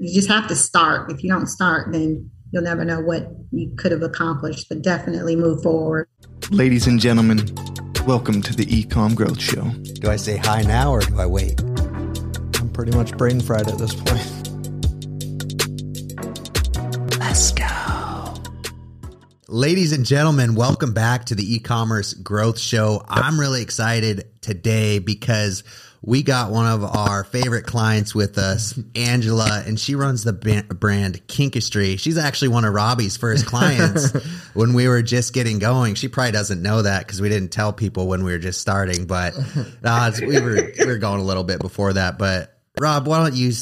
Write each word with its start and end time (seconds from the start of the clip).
you 0.00 0.14
just 0.14 0.28
have 0.28 0.48
to 0.48 0.56
start. 0.56 1.12
If 1.12 1.22
you 1.22 1.28
don't 1.28 1.46
start, 1.46 1.92
then 1.92 2.30
you'll 2.52 2.62
never 2.62 2.86
know 2.86 3.00
what 3.00 3.28
you 3.50 3.70
could 3.76 3.92
have 3.92 4.00
accomplished, 4.00 4.66
but 4.70 4.80
definitely 4.80 5.36
move 5.36 5.62
forward. 5.62 6.08
Ladies 6.50 6.86
and 6.86 6.98
gentlemen, 6.98 7.46
welcome 8.06 8.40
to 8.40 8.56
the 8.56 8.64
eComm 8.64 9.14
Growth 9.14 9.38
Show. 9.38 9.64
Do 10.00 10.10
I 10.10 10.16
say 10.16 10.38
hi 10.38 10.62
now 10.62 10.90
or 10.90 11.00
do 11.00 11.20
I 11.20 11.26
wait? 11.26 11.60
I'm 11.60 12.70
pretty 12.72 12.96
much 12.96 13.14
brain 13.18 13.40
fried 13.40 13.68
at 13.68 13.76
this 13.76 13.94
point. 13.94 14.26
Let's 17.18 17.52
go. 17.52 18.34
Ladies 19.48 19.92
and 19.92 20.06
gentlemen, 20.06 20.54
welcome 20.54 20.94
back 20.94 21.26
to 21.26 21.34
the 21.34 21.56
e-commerce 21.56 22.14
growth 22.14 22.58
show. 22.58 23.04
I'm 23.06 23.38
really 23.38 23.60
excited 23.60 24.30
today 24.40 24.98
because 24.98 25.62
we 26.02 26.22
got 26.22 26.50
one 26.50 26.66
of 26.66 26.82
our 26.82 27.24
favorite 27.24 27.66
clients 27.66 28.14
with 28.14 28.38
us, 28.38 28.78
Angela, 28.94 29.62
and 29.66 29.78
she 29.78 29.94
runs 29.94 30.24
the 30.24 30.32
brand 30.32 31.26
Kinkistry. 31.26 31.98
She's 31.98 32.16
actually 32.16 32.48
one 32.48 32.64
of 32.64 32.72
Robby's 32.72 33.18
first 33.18 33.44
clients 33.46 34.12
when 34.54 34.72
we 34.72 34.88
were 34.88 35.02
just 35.02 35.34
getting 35.34 35.58
going. 35.58 35.94
She 35.96 36.08
probably 36.08 36.32
doesn't 36.32 36.62
know 36.62 36.82
that 36.82 37.06
because 37.06 37.20
we 37.20 37.28
didn't 37.28 37.50
tell 37.50 37.72
people 37.72 38.06
when 38.06 38.24
we 38.24 38.32
were 38.32 38.38
just 38.38 38.60
starting, 38.60 39.06
but 39.06 39.34
uh, 39.84 40.12
we 40.20 40.40
were 40.40 40.72
we 40.78 40.86
were 40.86 40.98
going 40.98 41.20
a 41.20 41.24
little 41.24 41.44
bit 41.44 41.60
before 41.60 41.92
that. 41.92 42.16
But 42.18 42.56
Rob, 42.80 43.06
why 43.06 43.22
don't 43.22 43.34
you 43.34 43.52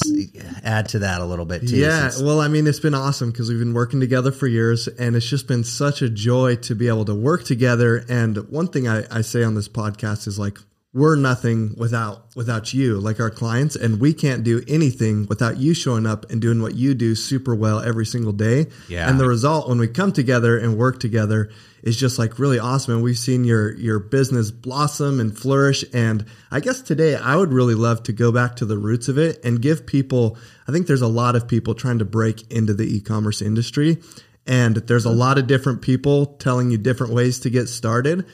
add 0.63 0.91
to 0.91 1.01
that 1.01 1.21
a 1.21 1.25
little 1.25 1.45
bit 1.45 1.67
too? 1.67 1.77
Yeah, 1.77 2.13
well, 2.21 2.41
I 2.41 2.47
mean, 2.47 2.69
it's 2.69 2.79
been 2.79 2.95
awesome 2.95 3.33
because 3.33 3.49
we've 3.49 3.59
been 3.59 3.75
working 3.75 3.99
together 3.99 4.31
for 4.31 4.47
years, 4.47 4.87
and 4.87 5.17
it's 5.17 5.29
just 5.29 5.49
been 5.49 5.65
such 5.65 6.03
a 6.03 6.09
joy 6.09 6.55
to 6.57 6.77
be 6.77 6.87
able 6.87 7.05
to 7.07 7.17
work 7.17 7.43
together. 7.43 8.05
And 8.09 8.37
one 8.49 8.69
thing 8.69 8.87
I, 8.87 9.03
I 9.11 9.23
say 9.23 9.43
on 9.43 9.57
this 9.57 9.69
podcast 9.69 10.29
is 10.29 10.39
like, 10.39 10.59
we're 10.99 11.17
nothing 11.17 11.75
without 11.77 12.35
without 12.35 12.75
you 12.75 12.99
like 12.99 13.21
our 13.21 13.31
clients 13.31 13.77
and 13.77 14.01
we 14.01 14.13
can't 14.13 14.43
do 14.43 14.63
anything 14.67 15.27
without 15.29 15.57
you 15.57 15.73
showing 15.73 16.07
up 16.07 16.29
and 16.31 16.41
doing 16.41 16.61
what 16.61 16.75
you 16.75 16.93
do 16.93 17.15
super 17.15 17.55
well 17.55 17.81
every 17.81 18.05
single 18.05 18.33
day. 18.33 18.67
Yeah. 18.89 19.09
And 19.09 19.19
the 19.19 19.27
result 19.27 19.69
when 19.69 19.79
we 19.79 19.87
come 19.87 20.13
together 20.13 20.59
and 20.59 20.77
work 20.77 20.99
together 20.99 21.51
is 21.83 21.97
just 21.97 22.19
like 22.19 22.39
really 22.39 22.59
awesome 22.59 22.95
and 22.95 23.03
we've 23.03 23.17
seen 23.19 23.45
your 23.45 23.73
your 23.75 24.01
business 24.01 24.51
blossom 24.51 25.21
and 25.21 25.39
flourish 25.39 25.85
and 25.95 26.27
i 26.51 26.59
guess 26.59 26.83
today 26.83 27.15
i 27.15 27.37
would 27.37 27.53
really 27.53 27.77
love 27.77 28.03
to 28.03 28.13
go 28.13 28.33
back 28.33 28.57
to 28.57 28.65
the 28.65 28.77
roots 28.77 29.07
of 29.07 29.17
it 29.17 29.43
and 29.45 29.63
give 29.63 29.87
people 29.87 30.37
i 30.67 30.73
think 30.73 30.89
there's 30.89 31.03
a 31.03 31.09
lot 31.09 31.37
of 31.37 31.47
people 31.47 31.75
trying 31.75 32.01
to 32.01 32.05
break 32.05 32.51
into 32.51 32.75
the 32.75 32.97
e-commerce 32.97 33.41
industry 33.41 33.97
and 34.45 34.77
there's 34.77 35.05
a 35.05 35.11
lot 35.11 35.39
of 35.39 35.47
different 35.47 35.81
people 35.81 36.27
telling 36.27 36.71
you 36.71 36.79
different 36.79 37.13
ways 37.13 37.39
to 37.39 37.49
get 37.49 37.69
started 37.69 38.27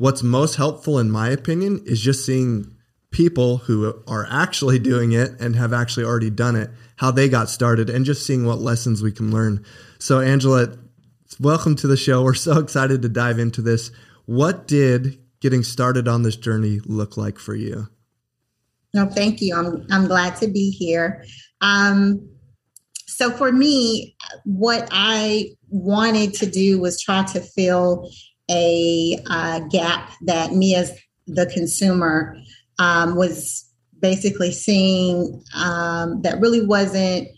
what's 0.00 0.22
most 0.22 0.56
helpful 0.56 0.98
in 0.98 1.10
my 1.10 1.28
opinion 1.28 1.78
is 1.84 2.00
just 2.00 2.24
seeing 2.24 2.74
people 3.10 3.58
who 3.58 4.02
are 4.08 4.26
actually 4.30 4.78
doing 4.78 5.12
it 5.12 5.38
and 5.38 5.54
have 5.54 5.74
actually 5.74 6.06
already 6.06 6.30
done 6.30 6.56
it 6.56 6.70
how 6.96 7.10
they 7.10 7.28
got 7.28 7.50
started 7.50 7.90
and 7.90 8.06
just 8.06 8.24
seeing 8.26 8.46
what 8.46 8.60
lessons 8.60 9.02
we 9.02 9.12
can 9.12 9.30
learn. 9.30 9.62
So 9.98 10.20
angela 10.20 10.74
welcome 11.38 11.76
to 11.76 11.86
the 11.86 11.98
show. 11.98 12.24
We're 12.24 12.32
so 12.32 12.58
excited 12.58 13.02
to 13.02 13.10
dive 13.10 13.38
into 13.38 13.60
this. 13.60 13.90
What 14.24 14.66
did 14.66 15.18
getting 15.40 15.62
started 15.62 16.08
on 16.08 16.22
this 16.22 16.36
journey 16.36 16.80
look 16.86 17.18
like 17.18 17.38
for 17.38 17.54
you? 17.54 17.86
No 18.94 19.04
thank 19.04 19.42
you. 19.42 19.54
I'm, 19.54 19.86
I'm 19.90 20.06
glad 20.06 20.34
to 20.36 20.48
be 20.48 20.70
here. 20.70 21.26
Um, 21.60 22.26
so 23.06 23.30
for 23.30 23.52
me 23.52 24.16
what 24.44 24.88
i 24.92 25.50
wanted 25.68 26.32
to 26.32 26.46
do 26.46 26.80
was 26.80 27.02
try 27.02 27.22
to 27.22 27.40
fill 27.40 28.10
a 28.50 29.18
uh, 29.26 29.60
gap 29.70 30.10
that 30.22 30.52
me 30.52 30.74
as 30.74 30.92
the 31.26 31.46
consumer 31.46 32.36
um, 32.78 33.14
was 33.14 33.66
basically 34.00 34.50
seeing 34.50 35.42
um, 35.54 36.22
that 36.22 36.40
really 36.40 36.64
wasn't 36.64 37.28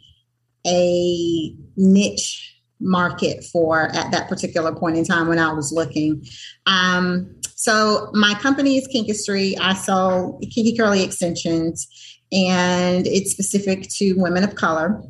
a 0.66 1.54
niche 1.76 2.48
market 2.80 3.44
for 3.44 3.94
at 3.94 4.10
that 4.10 4.28
particular 4.28 4.74
point 4.74 4.96
in 4.96 5.04
time 5.04 5.28
when 5.28 5.38
I 5.38 5.52
was 5.52 5.72
looking. 5.72 6.24
Um, 6.66 7.36
so 7.54 8.10
my 8.12 8.34
company 8.34 8.76
is 8.76 8.88
Kinkistry. 8.88 9.56
I 9.60 9.74
sell 9.74 10.40
kinky 10.42 10.76
curly 10.76 11.04
extensions, 11.04 11.86
and 12.32 13.06
it's 13.06 13.30
specific 13.30 13.88
to 13.96 14.14
women 14.14 14.42
of 14.42 14.54
color. 14.54 15.02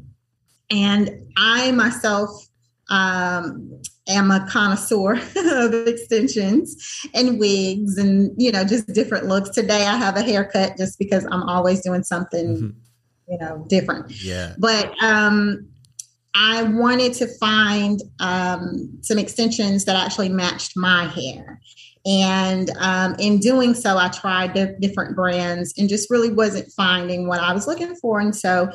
And 0.70 1.10
I 1.36 1.70
myself 1.72 2.30
um, 2.90 3.80
am 4.08 4.30
a 4.30 4.46
connoisseur 4.48 5.12
of 5.36 5.74
extensions 5.86 7.06
and 7.14 7.38
wigs 7.38 7.96
and 7.98 8.32
you 8.36 8.50
know 8.50 8.64
just 8.64 8.86
different 8.88 9.26
looks. 9.26 9.50
Today 9.50 9.86
i 9.86 9.96
have 9.96 10.16
a 10.16 10.22
haircut 10.22 10.76
just 10.76 10.98
because 10.98 11.26
i'm 11.30 11.42
always 11.44 11.82
doing 11.82 12.02
something 12.02 12.56
mm-hmm. 12.56 13.32
you 13.32 13.38
know 13.38 13.64
different. 13.68 14.10
Yeah. 14.22 14.54
But 14.58 14.92
um 15.02 15.68
i 16.34 16.62
wanted 16.62 17.12
to 17.14 17.28
find 17.38 18.00
um 18.20 18.98
some 19.02 19.18
extensions 19.18 19.84
that 19.84 19.96
actually 19.96 20.28
matched 20.28 20.76
my 20.76 21.06
hair. 21.06 21.60
And 22.04 22.68
um, 22.80 23.14
in 23.20 23.38
doing 23.38 23.74
so 23.74 23.96
i 23.96 24.08
tried 24.08 24.54
different 24.80 25.14
brands 25.14 25.72
and 25.78 25.88
just 25.88 26.10
really 26.10 26.32
wasn't 26.32 26.72
finding 26.72 27.28
what 27.28 27.38
i 27.38 27.52
was 27.52 27.68
looking 27.68 27.94
for. 27.94 28.18
And 28.18 28.34
so 28.34 28.72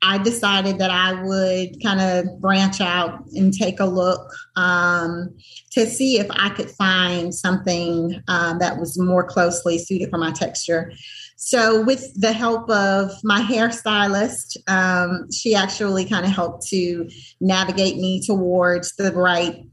I 0.00 0.18
decided 0.18 0.78
that 0.78 0.90
I 0.90 1.22
would 1.22 1.82
kind 1.82 2.00
of 2.00 2.40
branch 2.40 2.80
out 2.80 3.26
and 3.34 3.52
take 3.52 3.80
a 3.80 3.84
look 3.84 4.32
um, 4.56 5.36
to 5.72 5.86
see 5.86 6.18
if 6.18 6.26
I 6.30 6.50
could 6.50 6.70
find 6.70 7.34
something 7.34 8.22
um, 8.28 8.58
that 8.60 8.78
was 8.78 8.98
more 8.98 9.24
closely 9.24 9.78
suited 9.78 10.10
for 10.10 10.18
my 10.18 10.30
texture. 10.30 10.92
So, 11.36 11.82
with 11.82 12.20
the 12.20 12.32
help 12.32 12.68
of 12.68 13.12
my 13.22 13.40
hairstylist, 13.40 14.56
um, 14.68 15.30
she 15.30 15.54
actually 15.54 16.04
kind 16.04 16.24
of 16.24 16.32
helped 16.32 16.66
to 16.68 17.08
navigate 17.40 17.96
me 17.96 18.20
towards 18.24 18.94
the 18.96 19.12
right 19.12 19.64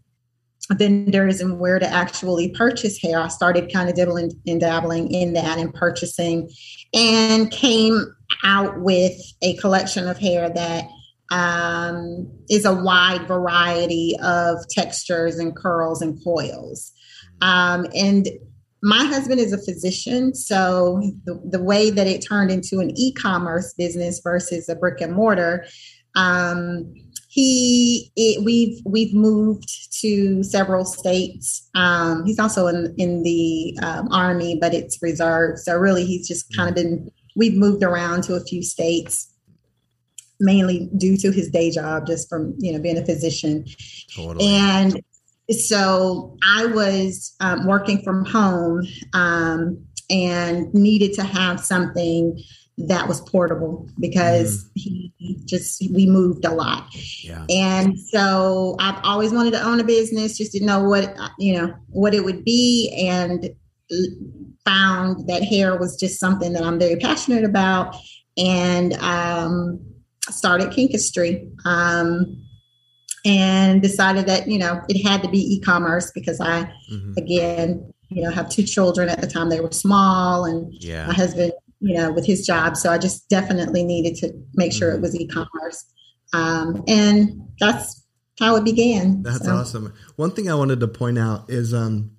vendors 0.74 1.42
and 1.42 1.59
where 1.59 1.80
to 1.80 1.88
actually 1.88 2.50
purchase 2.52 3.00
hair. 3.02 3.20
I 3.20 3.28
started 3.28 3.72
kind 3.72 3.90
of 3.90 3.96
dibbling 3.96 4.31
and 4.48 4.59
dabbling 4.59 5.12
in 5.12 5.34
that 5.34 5.58
and 5.58 5.74
purchasing 5.74 6.50
and 6.94 7.52
came 7.52 8.16
out 8.44 8.81
with 8.81 9.14
a 9.42 9.56
collection 9.58 10.08
of 10.08 10.18
hair 10.18 10.50
that 10.50 10.86
um, 11.31 12.31
is 12.50 12.66
a 12.66 12.74
wide 12.74 13.28
variety 13.28 14.16
of 14.24 14.68
textures 14.70 15.38
and 15.38 15.56
curls 15.56 16.02
and 16.02 16.22
coils. 16.24 16.92
Um, 17.42 17.88
and 17.96 18.28
my 18.82 19.03
husband 19.03 19.40
is 19.40 19.52
a 19.52 19.58
physician, 19.58 20.36
so 20.36 21.02
the, 21.26 21.42
the 21.44 21.64
way 21.64 21.90
that 21.90 22.08
it 22.08 22.20
turned 22.20 22.52
into 22.52 22.80
an 22.80 22.92
e 22.96 23.14
commerce 23.14 23.74
business 23.74 24.20
versus 24.24 24.70
a 24.70 24.76
brick 24.76 25.02
and 25.02 25.14
mortar. 25.14 25.66
Um, 26.16 26.94
he 27.35 28.13
it, 28.16 28.46
we've 28.46 28.81
we've 28.85 29.13
moved 29.13 29.91
to 30.00 30.41
several 30.41 30.85
states. 30.85 31.69
Um, 31.75 32.23
he's 32.25 32.40
also 32.40 32.68
in 32.68 32.96
in 32.97 33.23
the 33.23 33.78
um, 33.84 34.07
army 34.09 34.57
but 34.59 34.73
it's 34.73 35.01
reserved. 35.01 35.59
So 35.59 35.75
really 35.75 36.06
he's 36.06 36.29
just 36.29 36.56
kind 36.56 36.69
of 36.69 36.75
been 36.75 37.12
we've 37.35 37.57
moved 37.57 37.84
around 37.84 38.23
to 38.23 38.35
a 38.35 38.40
few 38.40 38.63
states 38.63 39.34
mainly 40.40 40.90
due 40.97 41.18
to 41.18 41.31
his 41.31 41.50
day 41.50 41.72
job 41.72 42.07
just 42.07 42.29
from 42.29 42.56
you 42.57 42.72
know 42.72 42.79
being 42.79 42.97
a 42.97 43.06
physician. 43.06 43.66
Totally. 44.16 44.46
and 44.46 45.02
so 45.52 46.35
i 46.44 46.66
was 46.66 47.35
um, 47.40 47.67
working 47.67 48.02
from 48.02 48.25
home 48.25 48.81
um, 49.13 49.78
and 50.09 50.73
needed 50.73 51.13
to 51.13 51.23
have 51.23 51.59
something 51.59 52.41
that 52.78 53.08
was 53.08 53.22
portable 53.22 53.88
because 54.00 54.66
mm. 54.66 54.69
he 54.75 55.41
just 55.46 55.81
we 55.94 56.06
moved 56.06 56.44
a 56.44 56.52
lot 56.52 56.88
yeah. 57.24 57.46
and 57.50 57.97
so 57.97 58.75
i've 58.80 59.00
always 59.03 59.31
wanted 59.31 59.52
to 59.52 59.62
own 59.62 59.80
a 59.80 59.84
business 59.84 60.38
just 60.38 60.52
didn't 60.52 60.68
know 60.68 60.84
what 60.84 61.16
you 61.40 61.53
know 61.53 61.74
what 61.88 62.14
it 62.14 62.24
would 62.25 62.44
be 62.44 62.94
and 63.08 63.50
found 64.66 65.28
that 65.28 65.44
hair 65.44 65.78
was 65.78 65.97
just 65.97 66.19
something 66.19 66.52
that 66.52 66.64
i'm 66.64 66.78
very 66.78 66.97
passionate 66.97 67.46
about 67.46 67.96
and 68.38 68.94
um, 68.96 69.80
started 70.24 70.69
kinkistry 70.72 71.50
um, 71.66 72.44
and 73.26 73.82
decided 73.82 74.26
that 74.26 74.50
you 74.50 74.58
know 74.58 74.82
it 74.90 75.02
had 75.02 75.23
to 75.23 75.29
be 75.29 75.40
e-commerce 75.55 76.11
because 76.14 76.41
i 76.41 76.70
mm-hmm. 76.91 77.14
again 77.17 77.94
you 78.09 78.22
know 78.22 78.32
have 78.32 78.50
two 78.50 78.64
children 78.64 79.08
at 79.08 79.22
the 79.22 79.28
time 79.28 79.50
they 79.50 79.61
were 79.61 79.72
small 79.72 80.44
and 80.44 80.73
yeah. 80.73 81.08
my 81.08 81.14
husband 81.14 81.53
you 81.85 81.93
know, 81.93 82.11
with 82.11 82.26
his 82.26 82.43
job. 82.43 82.76
So 82.76 82.91
I 82.91 82.97
just 82.97 83.29
definitely 83.29 83.84
needed 83.84 84.16
to 84.16 84.34
make 84.55 84.73
sure 84.73 84.90
it 84.90 84.96
mm-hmm. 84.96 85.02
was 85.03 85.16
e-commerce. 85.16 85.85
Um, 86.34 86.84
and 86.87 87.47
that's 87.59 88.03
how 88.40 88.55
it 88.55 88.66
began. 88.66 89.22
That's 89.22 89.46
so. 89.46 89.52
awesome. 89.52 89.93
One 90.16 90.32
thing 90.32 90.49
I 90.49 90.55
wanted 90.55 90.79
to 90.79 90.87
point 90.87 91.20
out 91.20 91.47
is 91.47 91.76
um, 91.76 92.17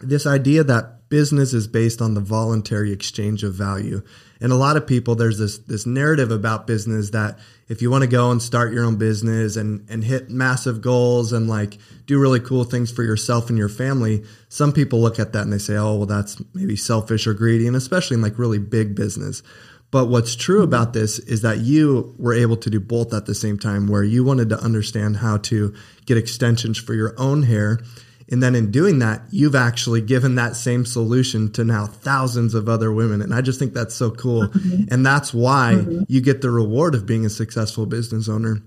this 0.00 0.28
idea 0.28 0.62
that 0.62 1.08
business 1.08 1.52
is 1.52 1.66
based 1.66 2.00
on 2.00 2.14
the 2.14 2.20
voluntary 2.20 2.92
exchange 2.92 3.42
of 3.42 3.52
value. 3.52 4.00
And 4.40 4.52
a 4.52 4.56
lot 4.56 4.76
of 4.76 4.86
people, 4.86 5.14
there's 5.14 5.38
this 5.38 5.58
this 5.58 5.86
narrative 5.86 6.30
about 6.30 6.66
business 6.66 7.10
that 7.10 7.38
if 7.68 7.82
you 7.82 7.90
want 7.90 8.02
to 8.02 8.08
go 8.08 8.30
and 8.30 8.40
start 8.40 8.72
your 8.72 8.84
own 8.84 8.96
business 8.96 9.56
and 9.56 9.86
and 9.90 10.02
hit 10.02 10.30
massive 10.30 10.80
goals 10.80 11.32
and 11.32 11.48
like 11.48 11.78
do 12.06 12.18
really 12.18 12.40
cool 12.40 12.64
things 12.64 12.90
for 12.90 13.02
yourself 13.02 13.50
and 13.50 13.58
your 13.58 13.68
family, 13.68 14.24
some 14.48 14.72
people 14.72 15.00
look 15.00 15.18
at 15.18 15.32
that 15.34 15.42
and 15.42 15.52
they 15.52 15.58
say, 15.58 15.76
oh, 15.76 15.96
well, 15.96 16.06
that's 16.06 16.42
maybe 16.54 16.76
selfish 16.76 17.26
or 17.26 17.34
greedy, 17.34 17.66
and 17.66 17.76
especially 17.76 18.14
in 18.14 18.22
like 18.22 18.38
really 18.38 18.58
big 18.58 18.94
business. 18.94 19.42
But 19.90 20.06
what's 20.06 20.36
true 20.36 20.62
about 20.62 20.92
this 20.92 21.18
is 21.18 21.42
that 21.42 21.58
you 21.58 22.14
were 22.16 22.32
able 22.32 22.56
to 22.58 22.70
do 22.70 22.78
both 22.78 23.12
at 23.12 23.26
the 23.26 23.34
same 23.34 23.58
time, 23.58 23.88
where 23.88 24.04
you 24.04 24.24
wanted 24.24 24.48
to 24.50 24.60
understand 24.60 25.16
how 25.16 25.38
to 25.38 25.74
get 26.06 26.16
extensions 26.16 26.78
for 26.78 26.94
your 26.94 27.14
own 27.18 27.42
hair. 27.42 27.80
And 28.30 28.42
then 28.42 28.54
in 28.54 28.70
doing 28.70 29.00
that, 29.00 29.22
you've 29.30 29.56
actually 29.56 30.00
given 30.00 30.36
that 30.36 30.54
same 30.54 30.86
solution 30.86 31.50
to 31.52 31.64
now 31.64 31.86
thousands 31.86 32.54
of 32.54 32.68
other 32.68 32.92
women. 32.92 33.20
And 33.20 33.34
I 33.34 33.40
just 33.40 33.58
think 33.58 33.74
that's 33.74 33.94
so 33.94 34.10
cool. 34.10 34.42
Mm-hmm. 34.48 34.92
And 34.92 35.04
that's 35.04 35.34
why 35.34 35.74
mm-hmm. 35.76 36.02
you 36.06 36.20
get 36.20 36.40
the 36.40 36.50
reward 36.50 36.94
of 36.94 37.06
being 37.06 37.26
a 37.26 37.30
successful 37.30 37.86
business 37.86 38.28
owner 38.28 38.62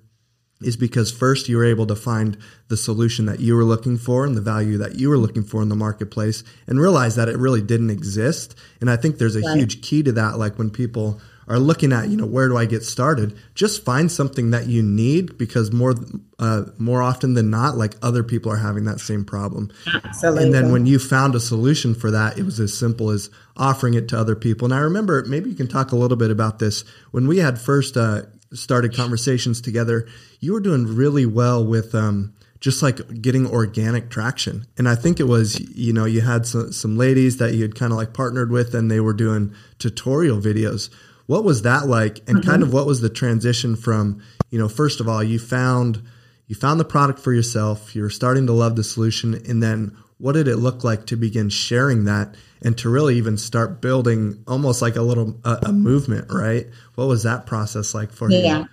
is 0.61 0.77
because 0.77 1.11
first 1.11 1.49
you 1.49 1.57
were 1.57 1.65
able 1.65 1.85
to 1.87 1.95
find 1.95 2.37
the 2.67 2.77
solution 2.77 3.25
that 3.25 3.39
you 3.39 3.55
were 3.55 3.63
looking 3.63 3.97
for 3.97 4.25
and 4.25 4.35
the 4.35 4.41
value 4.41 4.77
that 4.77 4.95
you 4.95 5.09
were 5.09 5.17
looking 5.17 5.43
for 5.43 5.61
in 5.61 5.69
the 5.69 5.75
marketplace 5.75 6.43
and 6.67 6.79
realize 6.79 7.15
that 7.15 7.29
it 7.29 7.37
really 7.37 7.61
didn't 7.61 7.89
exist. 7.89 8.57
And 8.79 8.89
I 8.89 8.95
think 8.95 9.17
there's 9.17 9.35
a 9.35 9.41
right. 9.41 9.57
huge 9.57 9.81
key 9.81 10.03
to 10.03 10.11
that. 10.13 10.37
Like 10.37 10.57
when 10.57 10.69
people 10.69 11.19
are 11.47 11.59
looking 11.59 11.91
at, 11.91 12.09
you 12.09 12.17
know, 12.17 12.25
where 12.25 12.47
do 12.47 12.57
I 12.57 12.65
get 12.65 12.83
started? 12.83 13.37
Just 13.55 13.83
find 13.83 14.11
something 14.11 14.51
that 14.51 14.67
you 14.67 14.81
need 14.81 15.37
because 15.37 15.71
more, 15.71 15.93
uh, 16.39 16.63
more 16.77 17.01
often 17.01 17.33
than 17.33 17.49
not, 17.49 17.77
like 17.77 17.95
other 18.01 18.23
people 18.23 18.51
are 18.51 18.57
having 18.57 18.85
that 18.85 18.99
same 18.99 19.25
problem. 19.25 19.71
Absolutely. 20.03 20.43
And 20.43 20.53
then 20.53 20.71
when 20.71 20.85
you 20.85 20.99
found 20.99 21.35
a 21.35 21.39
solution 21.39 21.95
for 21.95 22.11
that, 22.11 22.37
it 22.37 22.43
was 22.43 22.59
as 22.59 22.77
simple 22.77 23.09
as 23.09 23.29
offering 23.57 23.93
it 23.93 24.07
to 24.09 24.19
other 24.19 24.35
people. 24.35 24.65
And 24.65 24.73
I 24.73 24.79
remember 24.79 25.23
maybe 25.25 25.49
you 25.49 25.55
can 25.55 25.67
talk 25.67 25.91
a 25.91 25.95
little 25.95 26.17
bit 26.17 26.31
about 26.31 26.59
this 26.59 26.83
when 27.11 27.27
we 27.27 27.39
had 27.39 27.59
first, 27.59 27.97
uh, 27.97 28.23
started 28.53 28.95
conversations 28.95 29.61
together, 29.61 30.07
you 30.39 30.53
were 30.53 30.59
doing 30.59 30.95
really 30.95 31.25
well 31.25 31.65
with 31.65 31.95
um, 31.95 32.33
just 32.59 32.81
like 32.81 33.21
getting 33.21 33.47
organic 33.47 34.09
traction. 34.09 34.65
And 34.77 34.87
I 34.87 34.95
think 34.95 35.19
it 35.19 35.25
was, 35.25 35.59
you 35.75 35.91
know, 35.91 36.05
you 36.05 36.21
had 36.21 36.45
some, 36.45 36.71
some 36.71 36.97
ladies 36.97 37.37
that 37.37 37.53
you 37.53 37.61
had 37.63 37.75
kind 37.75 37.91
of 37.91 37.97
like 37.97 38.13
partnered 38.13 38.51
with 38.51 38.73
and 38.73 38.89
they 38.89 38.99
were 38.99 39.13
doing 39.13 39.53
tutorial 39.79 40.39
videos. 40.39 40.89
What 41.25 41.43
was 41.43 41.61
that 41.61 41.87
like? 41.87 42.19
And 42.27 42.39
mm-hmm. 42.39 42.49
kind 42.49 42.63
of 42.63 42.73
what 42.73 42.85
was 42.85 43.01
the 43.01 43.09
transition 43.09 43.75
from, 43.75 44.21
you 44.49 44.59
know, 44.59 44.67
first 44.67 44.99
of 44.99 45.07
all, 45.07 45.23
you 45.23 45.39
found 45.39 46.01
you 46.47 46.55
found 46.55 46.79
the 46.79 46.85
product 46.85 47.19
for 47.19 47.33
yourself, 47.33 47.95
you're 47.95 48.09
starting 48.09 48.45
to 48.47 48.53
love 48.53 48.75
the 48.75 48.83
solution, 48.83 49.33
and 49.33 49.63
then 49.63 49.95
what 50.17 50.33
did 50.33 50.47
it 50.47 50.57
look 50.57 50.83
like 50.83 51.05
to 51.07 51.17
begin 51.17 51.49
sharing 51.49 52.05
that 52.05 52.35
and 52.63 52.77
to 52.77 52.89
really 52.89 53.15
even 53.17 53.37
start 53.37 53.81
building 53.81 54.41
almost 54.47 54.81
like 54.81 54.95
a 54.95 55.01
little 55.01 55.37
a, 55.43 55.59
a 55.63 55.73
movement 55.73 56.31
right 56.31 56.67
what 56.95 57.07
was 57.07 57.23
that 57.23 57.45
process 57.45 57.93
like 57.93 58.09
for 58.09 58.31
yeah. 58.31 58.37
you 58.37 58.43
yeah 58.45 58.65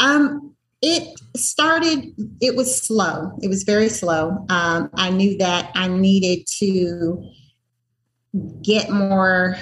um 0.00 0.54
it 0.80 1.18
started 1.36 2.14
it 2.40 2.56
was 2.56 2.74
slow 2.74 3.32
it 3.42 3.48
was 3.48 3.64
very 3.64 3.88
slow 3.90 4.46
um, 4.48 4.88
i 4.94 5.10
knew 5.10 5.36
that 5.36 5.70
i 5.74 5.86
needed 5.88 6.46
to 6.46 7.22
get 8.62 8.88
more 8.90 9.56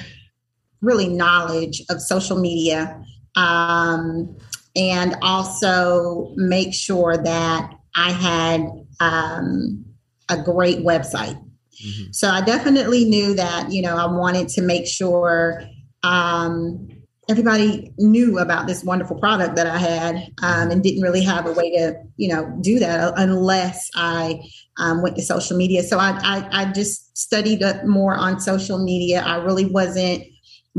really 0.85 1.09
knowledge 1.09 1.83
of 1.91 2.01
social 2.01 2.39
media 2.39 3.03
um, 3.37 4.37
and 4.77 5.17
also 5.23 6.33
make 6.37 6.75
sure 6.75 7.17
that 7.17 7.73
i 7.97 8.11
had 8.11 8.61
um, 9.01 9.85
a 10.29 10.43
great 10.43 10.79
website. 10.79 11.37
Mm-hmm. 11.85 12.13
So 12.13 12.29
I 12.29 12.41
definitely 12.41 13.05
knew 13.05 13.35
that, 13.35 13.71
you 13.71 13.83
know, 13.83 13.97
I 13.97 14.07
wanted 14.07 14.49
to 14.51 14.63
make 14.63 14.87
sure 14.87 15.63
um, 16.03 16.89
everybody 17.29 17.93
knew 17.99 18.39
about 18.39 18.67
this 18.67 18.85
wonderful 18.85 19.19
product 19.19 19.57
that 19.57 19.67
I 19.67 19.79
had 19.79 20.17
um, 20.43 20.71
and 20.71 20.83
didn't 20.83 21.03
really 21.03 21.23
have 21.23 21.47
a 21.47 21.53
way 21.53 21.71
to, 21.73 21.97
you 22.17 22.29
know, 22.29 22.57
do 22.61 22.79
that 22.79 23.15
unless 23.17 23.91
I 23.95 24.41
um, 24.79 25.03
went 25.03 25.17
to 25.17 25.23
social 25.23 25.57
media. 25.57 25.83
So 25.83 25.99
I, 25.99 26.19
I, 26.23 26.63
I 26.63 26.73
just 26.73 27.17
studied 27.17 27.63
up 27.63 27.85
more 27.85 28.15
on 28.15 28.41
social 28.41 28.83
media. 28.83 29.23
I 29.23 29.37
really 29.37 29.67
wasn't 29.67 30.25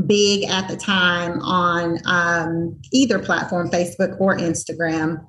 big 0.04 0.44
at 0.44 0.68
the 0.68 0.76
time 0.76 1.40
on 1.40 1.98
um, 2.04 2.80
either 2.92 3.18
platform, 3.18 3.70
Facebook 3.70 4.20
or 4.20 4.36
Instagram. 4.36 5.26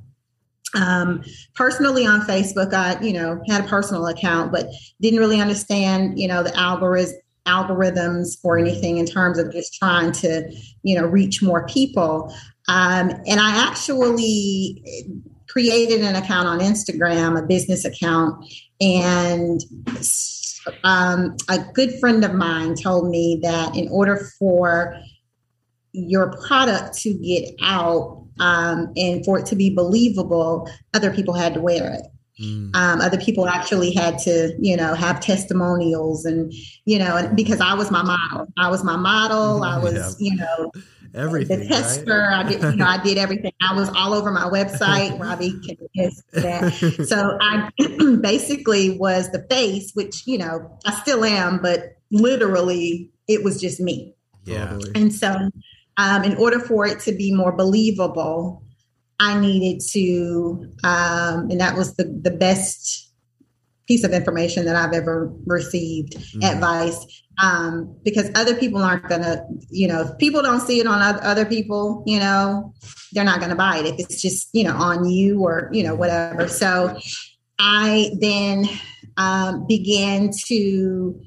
Um, 0.75 1.23
personally 1.55 2.05
on 2.05 2.21
Facebook, 2.21 2.73
I, 2.73 2.99
you 3.01 3.13
know, 3.13 3.41
had 3.47 3.63
a 3.63 3.67
personal 3.67 4.05
account, 4.07 4.51
but 4.51 4.67
didn't 4.99 5.19
really 5.19 5.39
understand, 5.39 6.19
you 6.19 6.27
know, 6.27 6.43
the 6.43 6.55
algorithm 6.57 7.15
algorithms 7.47 8.37
or 8.43 8.59
anything 8.59 8.97
in 8.97 9.05
terms 9.05 9.39
of 9.39 9.51
just 9.51 9.73
trying 9.75 10.11
to, 10.11 10.53
you 10.83 10.99
know, 10.99 11.07
reach 11.07 11.41
more 11.41 11.65
people. 11.67 12.33
Um, 12.67 13.11
and 13.25 13.39
I 13.39 13.65
actually 13.67 14.83
created 15.47 16.01
an 16.01 16.15
account 16.15 16.47
on 16.47 16.59
Instagram, 16.59 17.41
a 17.41 17.45
business 17.45 17.85
account, 17.85 18.45
and 18.81 19.61
um, 20.83 21.35
a 21.49 21.59
good 21.73 21.99
friend 21.99 22.23
of 22.23 22.33
mine 22.33 22.75
told 22.75 23.09
me 23.09 23.39
that 23.43 23.75
in 23.75 23.87
order 23.89 24.17
for 24.39 24.99
your 25.93 26.31
product 26.47 26.97
to 26.99 27.13
get 27.13 27.55
out 27.61 28.23
um, 28.39 28.91
and 28.95 29.25
for 29.25 29.39
it 29.39 29.45
to 29.47 29.55
be 29.55 29.73
believable, 29.73 30.69
other 30.93 31.11
people 31.11 31.33
had 31.33 31.53
to 31.55 31.61
wear 31.61 31.93
it. 31.93 32.07
Mm. 32.39 32.75
Um, 32.75 33.01
other 33.01 33.17
people 33.17 33.47
actually 33.47 33.91
had 33.91 34.19
to, 34.19 34.55
you 34.59 34.77
know, 34.77 34.93
have 34.93 35.19
testimonials 35.19 36.23
and, 36.23 36.53
you 36.85 36.99
know, 36.99 37.17
and 37.17 37.35
because 37.35 37.59
I 37.59 37.73
was 37.73 37.89
my 37.89 38.03
model, 38.03 38.47
I 38.57 38.69
was 38.69 38.83
my 38.83 38.95
model. 38.95 39.63
I 39.63 39.77
was, 39.83 40.15
yeah. 40.19 40.31
you 40.31 40.37
know, 40.37 40.71
everything. 41.13 41.59
The 41.59 41.67
tester. 41.67 42.11
Right? 42.11 42.45
I 42.45 42.49
did, 42.49 42.61
you 42.61 42.75
know, 42.75 42.85
I 42.85 42.97
did 43.03 43.17
everything. 43.17 43.51
I 43.61 43.75
was 43.75 43.89
all 43.89 44.13
over 44.13 44.31
my 44.31 44.43
website. 44.43 45.19
Robby 45.19 45.51
can 45.65 45.77
attest 45.95 46.23
to 46.33 46.41
that. 46.41 47.05
So 47.07 47.37
I 47.41 47.69
basically 48.21 48.97
was 48.97 49.31
the 49.31 49.45
face, 49.49 49.91
which 49.93 50.25
you 50.25 50.37
know 50.37 50.77
I 50.85 50.93
still 51.01 51.23
am, 51.23 51.59
but 51.61 51.97
literally 52.11 53.11
it 53.27 53.43
was 53.43 53.59
just 53.59 53.79
me. 53.79 54.15
Yeah. 54.45 54.79
And 54.95 55.13
so 55.13 55.49
um, 55.97 56.23
in 56.23 56.35
order 56.37 56.59
for 56.59 56.85
it 56.85 56.99
to 57.01 57.11
be 57.11 57.33
more 57.33 57.51
believable, 57.51 58.63
I 59.19 59.39
needed 59.39 59.83
to, 59.91 60.71
um, 60.83 61.49
and 61.49 61.59
that 61.59 61.75
was 61.75 61.95
the, 61.95 62.03
the 62.03 62.31
best 62.31 63.06
piece 63.87 64.03
of 64.03 64.11
information 64.11 64.65
that 64.65 64.75
I've 64.75 64.93
ever 64.93 65.31
received 65.45 66.13
mm-hmm. 66.13 66.43
advice. 66.43 67.23
Um, 67.39 67.95
because 68.03 68.31
other 68.33 68.55
people 68.55 68.81
aren't 68.81 69.07
going 69.07 69.21
to, 69.21 69.45
you 69.69 69.87
know, 69.87 70.01
if 70.01 70.17
people 70.17 70.41
don't 70.41 70.59
see 70.59 70.79
it 70.79 70.87
on 70.87 71.01
other 71.21 71.45
people, 71.45 72.03
you 72.07 72.19
know, 72.19 72.73
they're 73.13 73.23
not 73.23 73.37
going 73.39 73.51
to 73.51 73.55
buy 73.55 73.77
it 73.77 73.85
if 73.85 73.99
it's 73.99 74.19
just, 74.19 74.49
you 74.53 74.63
know, 74.63 74.75
on 74.75 75.07
you 75.07 75.41
or, 75.41 75.69
you 75.71 75.83
know, 75.83 75.93
whatever. 75.93 76.47
So 76.47 76.97
I 77.59 78.09
then 78.19 78.65
um, 79.17 79.67
began 79.67 80.31
to 80.47 81.21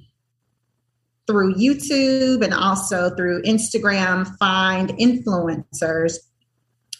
through 1.28 1.54
YouTube 1.54 2.42
and 2.42 2.52
also 2.52 3.14
through 3.14 3.42
Instagram 3.42 4.36
find 4.38 4.90
influencers 4.90 6.16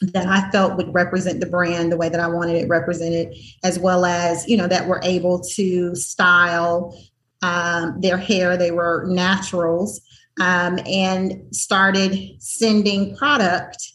that 0.01 0.27
I 0.27 0.51
felt 0.51 0.77
would 0.77 0.95
represent 0.95 1.41
the 1.41 1.47
brand 1.47 1.93
the 1.93 1.97
way 1.97 2.09
that 2.09 2.21
I 2.21 2.27
wanted 2.27 2.57
it 2.57 2.69
represented, 2.69 3.37
as 3.63 3.79
well 3.79 4.05
as, 4.05 4.49
you 4.49 4.57
know, 4.57 4.67
that 4.67 4.89
were 4.89 5.01
able 5.03 5.41
to 5.57 5.95
style 5.95 6.99
um, 7.43 8.01
their 8.01 8.17
hair. 8.17 8.57
They 8.57 8.71
were 8.71 9.05
naturals 9.07 10.01
um, 10.41 10.79
and 10.87 11.55
started 11.55 12.19
sending 12.39 13.15
product 13.17 13.93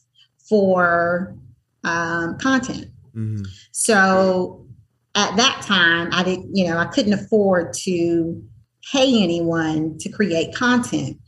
for 0.47 1.35
um, 1.83 2.37
content. 2.37 2.87
Mm-hmm. 3.15 3.43
So 3.71 4.67
at 5.15 5.35
that 5.37 5.61
time, 5.63 6.09
I 6.11 6.23
didn't, 6.23 6.55
you 6.55 6.67
know, 6.67 6.77
I 6.77 6.85
couldn't 6.85 7.13
afford 7.13 7.73
to 7.83 8.43
pay 8.91 9.23
anyone 9.23 9.97
to 9.99 10.09
create 10.09 10.53
content. 10.53 11.19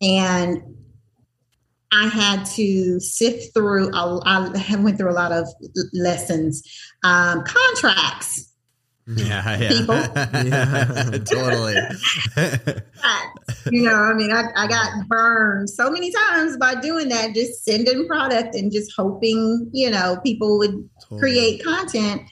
And 0.00 0.62
I 1.92 2.08
had 2.08 2.44
to 2.56 3.00
sift 3.00 3.54
through, 3.54 3.90
I 3.92 4.76
went 4.78 4.98
through 4.98 5.10
a 5.10 5.14
lot 5.14 5.32
of 5.32 5.48
lessons, 5.92 6.62
um, 7.04 7.44
contracts. 7.44 8.52
Yeah, 9.06 9.58
yeah. 9.58 9.68
People. 9.68 9.94
yeah, 10.44 11.10
totally. 11.24 11.76
you 13.70 13.82
know, 13.82 13.94
I 13.94 14.14
mean, 14.14 14.32
I, 14.32 14.46
I 14.56 14.66
got 14.66 15.06
burned 15.06 15.70
so 15.70 15.90
many 15.90 16.10
times 16.10 16.56
by 16.56 16.74
doing 16.74 17.08
that, 17.10 17.34
just 17.34 17.64
sending 17.64 18.08
product 18.08 18.56
and 18.56 18.72
just 18.72 18.92
hoping, 18.96 19.70
you 19.72 19.90
know, 19.90 20.18
people 20.24 20.58
would 20.58 20.90
totally. 21.02 21.20
create 21.20 21.64
content. 21.64 22.22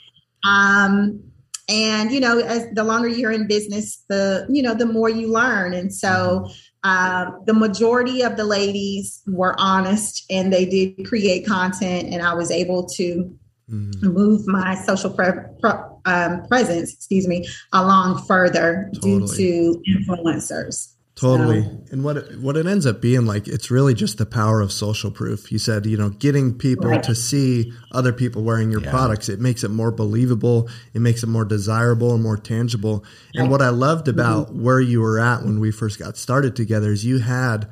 Um, 0.45 1.23
and 1.69 2.13
you 2.13 2.21
know 2.21 2.41
as 2.41 2.69
the 2.73 2.85
longer 2.85 3.09
you're 3.09 3.33
in 3.33 3.47
business 3.47 4.05
the 4.09 4.47
you 4.51 4.63
know 4.63 4.75
the 4.75 4.85
more 4.85 5.09
you 5.09 5.33
learn 5.33 5.73
and 5.73 5.95
so 5.95 6.47
um, 6.85 7.43
the 7.47 7.55
majority 7.55 8.23
of 8.23 8.37
the 8.37 8.45
ladies 8.45 9.23
were 9.27 9.55
honest 9.59 10.25
and 10.31 10.53
they 10.53 10.65
did 10.65 11.07
create 11.07 11.47
content 11.47 12.13
and 12.13 12.23
i 12.23 12.33
was 12.33 12.51
able 12.51 12.87
to 12.87 13.37
mm-hmm. 13.69 14.07
move 14.07 14.47
my 14.47 14.75
social 14.85 15.11
pre- 15.11 15.33
pre- 15.61 15.73
um, 16.05 16.47
presence 16.47 16.93
excuse 16.93 17.27
me 17.27 17.47
along 17.73 18.23
further 18.27 18.91
totally. 18.95 19.27
due 19.27 19.83
to 19.83 19.83
influencers 19.91 20.94
Totally. 21.17 21.63
So, 21.63 21.85
and 21.93 22.03
what 22.03 22.17
it, 22.17 22.41
what 22.41 22.57
it 22.57 22.67
ends 22.67 22.87
up 22.87 23.01
being 23.01 23.25
like, 23.25 23.47
it's 23.47 23.71
really 23.71 23.95
just 23.95 24.19
the 24.19 24.27
power 24.27 24.61
of 24.61 24.73
social 24.73 25.13
proof. 25.13 25.53
You 25.53 25.61
said, 25.61 25.87
you 25.87 25.97
know, 25.97 26.11
getting 26.11 26.59
people 26.59 26.91
right. 26.91 27.03
to 27.05 27.15
see 27.15 27.73
other 27.93 28.13
people 28.13 28.43
wearing 28.43 28.71
your 28.73 28.83
yeah. 28.83 28.91
products, 28.91 29.29
it 29.29 29.39
makes 29.39 29.63
it 29.63 29.71
more 29.71 29.93
believable. 29.93 30.69
It 30.93 31.01
makes 31.01 31.23
it 31.23 31.29
more 31.29 31.45
desirable 31.45 32.15
and 32.15 32.23
more 32.23 32.37
tangible. 32.37 33.05
And 33.35 33.49
what 33.49 33.63
I 33.63 33.69
loved 33.69 34.09
about 34.09 34.49
mm-hmm. 34.49 34.63
where 34.65 34.81
you 34.81 35.01
were 35.01 35.21
at 35.21 35.45
when 35.45 35.61
we 35.61 35.71
first 35.71 36.01
got 36.01 36.17
started 36.17 36.57
together 36.57 36.91
is 36.91 37.05
you 37.05 37.21
had 37.21 37.69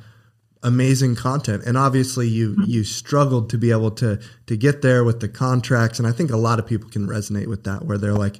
amazing 0.64 1.16
content 1.16 1.64
and 1.66 1.76
obviously 1.76 2.28
you 2.28 2.54
you 2.66 2.84
struggled 2.84 3.50
to 3.50 3.58
be 3.58 3.72
able 3.72 3.90
to 3.90 4.20
to 4.46 4.56
get 4.56 4.80
there 4.80 5.02
with 5.02 5.18
the 5.18 5.28
contracts 5.28 5.98
and 5.98 6.06
i 6.06 6.12
think 6.12 6.30
a 6.30 6.36
lot 6.36 6.60
of 6.60 6.66
people 6.66 6.88
can 6.88 7.04
resonate 7.04 7.48
with 7.48 7.64
that 7.64 7.84
where 7.84 7.98
they're 7.98 8.14
like 8.14 8.38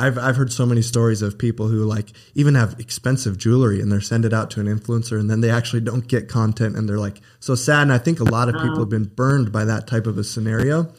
i've 0.00 0.18
i've 0.18 0.36
heard 0.36 0.52
so 0.52 0.66
many 0.66 0.82
stories 0.82 1.22
of 1.22 1.38
people 1.38 1.68
who 1.68 1.84
like 1.84 2.12
even 2.34 2.54
have 2.54 2.78
expensive 2.78 3.38
jewelry 3.38 3.80
and 3.80 3.90
they're 3.92 4.00
send 4.00 4.24
it 4.24 4.32
out 4.32 4.50
to 4.50 4.60
an 4.60 4.66
influencer 4.66 5.18
and 5.18 5.30
then 5.30 5.40
they 5.40 5.50
actually 5.50 5.80
don't 5.80 6.08
get 6.08 6.28
content 6.28 6.76
and 6.76 6.88
they're 6.88 6.98
like 6.98 7.20
so 7.38 7.54
sad. 7.54 7.82
And 7.82 7.92
i 7.92 7.98
think 7.98 8.20
a 8.20 8.24
lot 8.24 8.48
of 8.48 8.54
people 8.56 8.78
have 8.78 8.88
been 8.88 9.04
burned 9.04 9.52
by 9.52 9.64
that 9.64 9.86
type 9.86 10.06
of 10.06 10.18
a 10.18 10.24
scenario. 10.24 10.92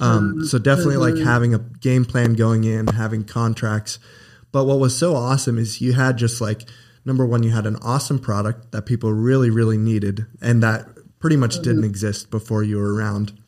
Um, 0.00 0.44
so 0.44 0.58
definitely 0.58 0.96
like 0.96 1.16
having 1.16 1.54
a 1.54 1.58
game 1.58 2.04
plan 2.04 2.34
going 2.34 2.64
in 2.64 2.88
having 2.88 3.24
contracts. 3.24 4.00
But 4.50 4.64
what 4.64 4.80
was 4.80 4.96
so 4.98 5.14
awesome 5.14 5.58
is 5.58 5.80
you 5.80 5.92
had 5.92 6.16
just 6.16 6.40
like 6.40 6.68
number 7.04 7.24
one, 7.24 7.42
you 7.42 7.50
had 7.50 7.66
an 7.66 7.76
awesome 7.76 8.18
product 8.18 8.72
that 8.72 8.82
people 8.82 9.12
really, 9.12 9.50
really 9.50 9.78
needed, 9.78 10.26
and 10.40 10.62
that 10.62 10.86
pretty 11.18 11.36
much 11.36 11.54
mm-hmm. 11.54 11.62
didn't 11.64 11.84
exist 11.84 12.30
before 12.30 12.62
you 12.62 12.78
were 12.78 12.94
around. 12.94 13.39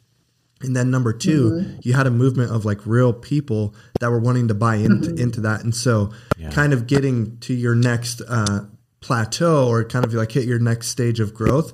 And 0.62 0.76
then 0.76 0.90
number 0.90 1.12
2 1.12 1.50
mm-hmm. 1.50 1.78
you 1.82 1.92
had 1.92 2.06
a 2.06 2.10
movement 2.10 2.50
of 2.50 2.64
like 2.64 2.86
real 2.86 3.12
people 3.12 3.74
that 4.00 4.10
were 4.10 4.20
wanting 4.20 4.48
to 4.48 4.54
buy 4.54 4.76
into, 4.76 5.08
mm-hmm. 5.08 5.18
into 5.18 5.40
that. 5.42 5.62
And 5.62 5.74
so, 5.74 6.12
yeah. 6.38 6.50
kind 6.50 6.72
of 6.72 6.86
getting 6.86 7.38
to 7.40 7.54
your 7.54 7.74
next 7.74 8.20
uh, 8.28 8.66
plateau 9.00 9.68
or 9.68 9.84
kind 9.84 10.04
of 10.04 10.14
like 10.14 10.32
hit 10.32 10.44
your 10.44 10.58
next 10.58 10.88
stage 10.88 11.20
of 11.20 11.34
growth, 11.34 11.72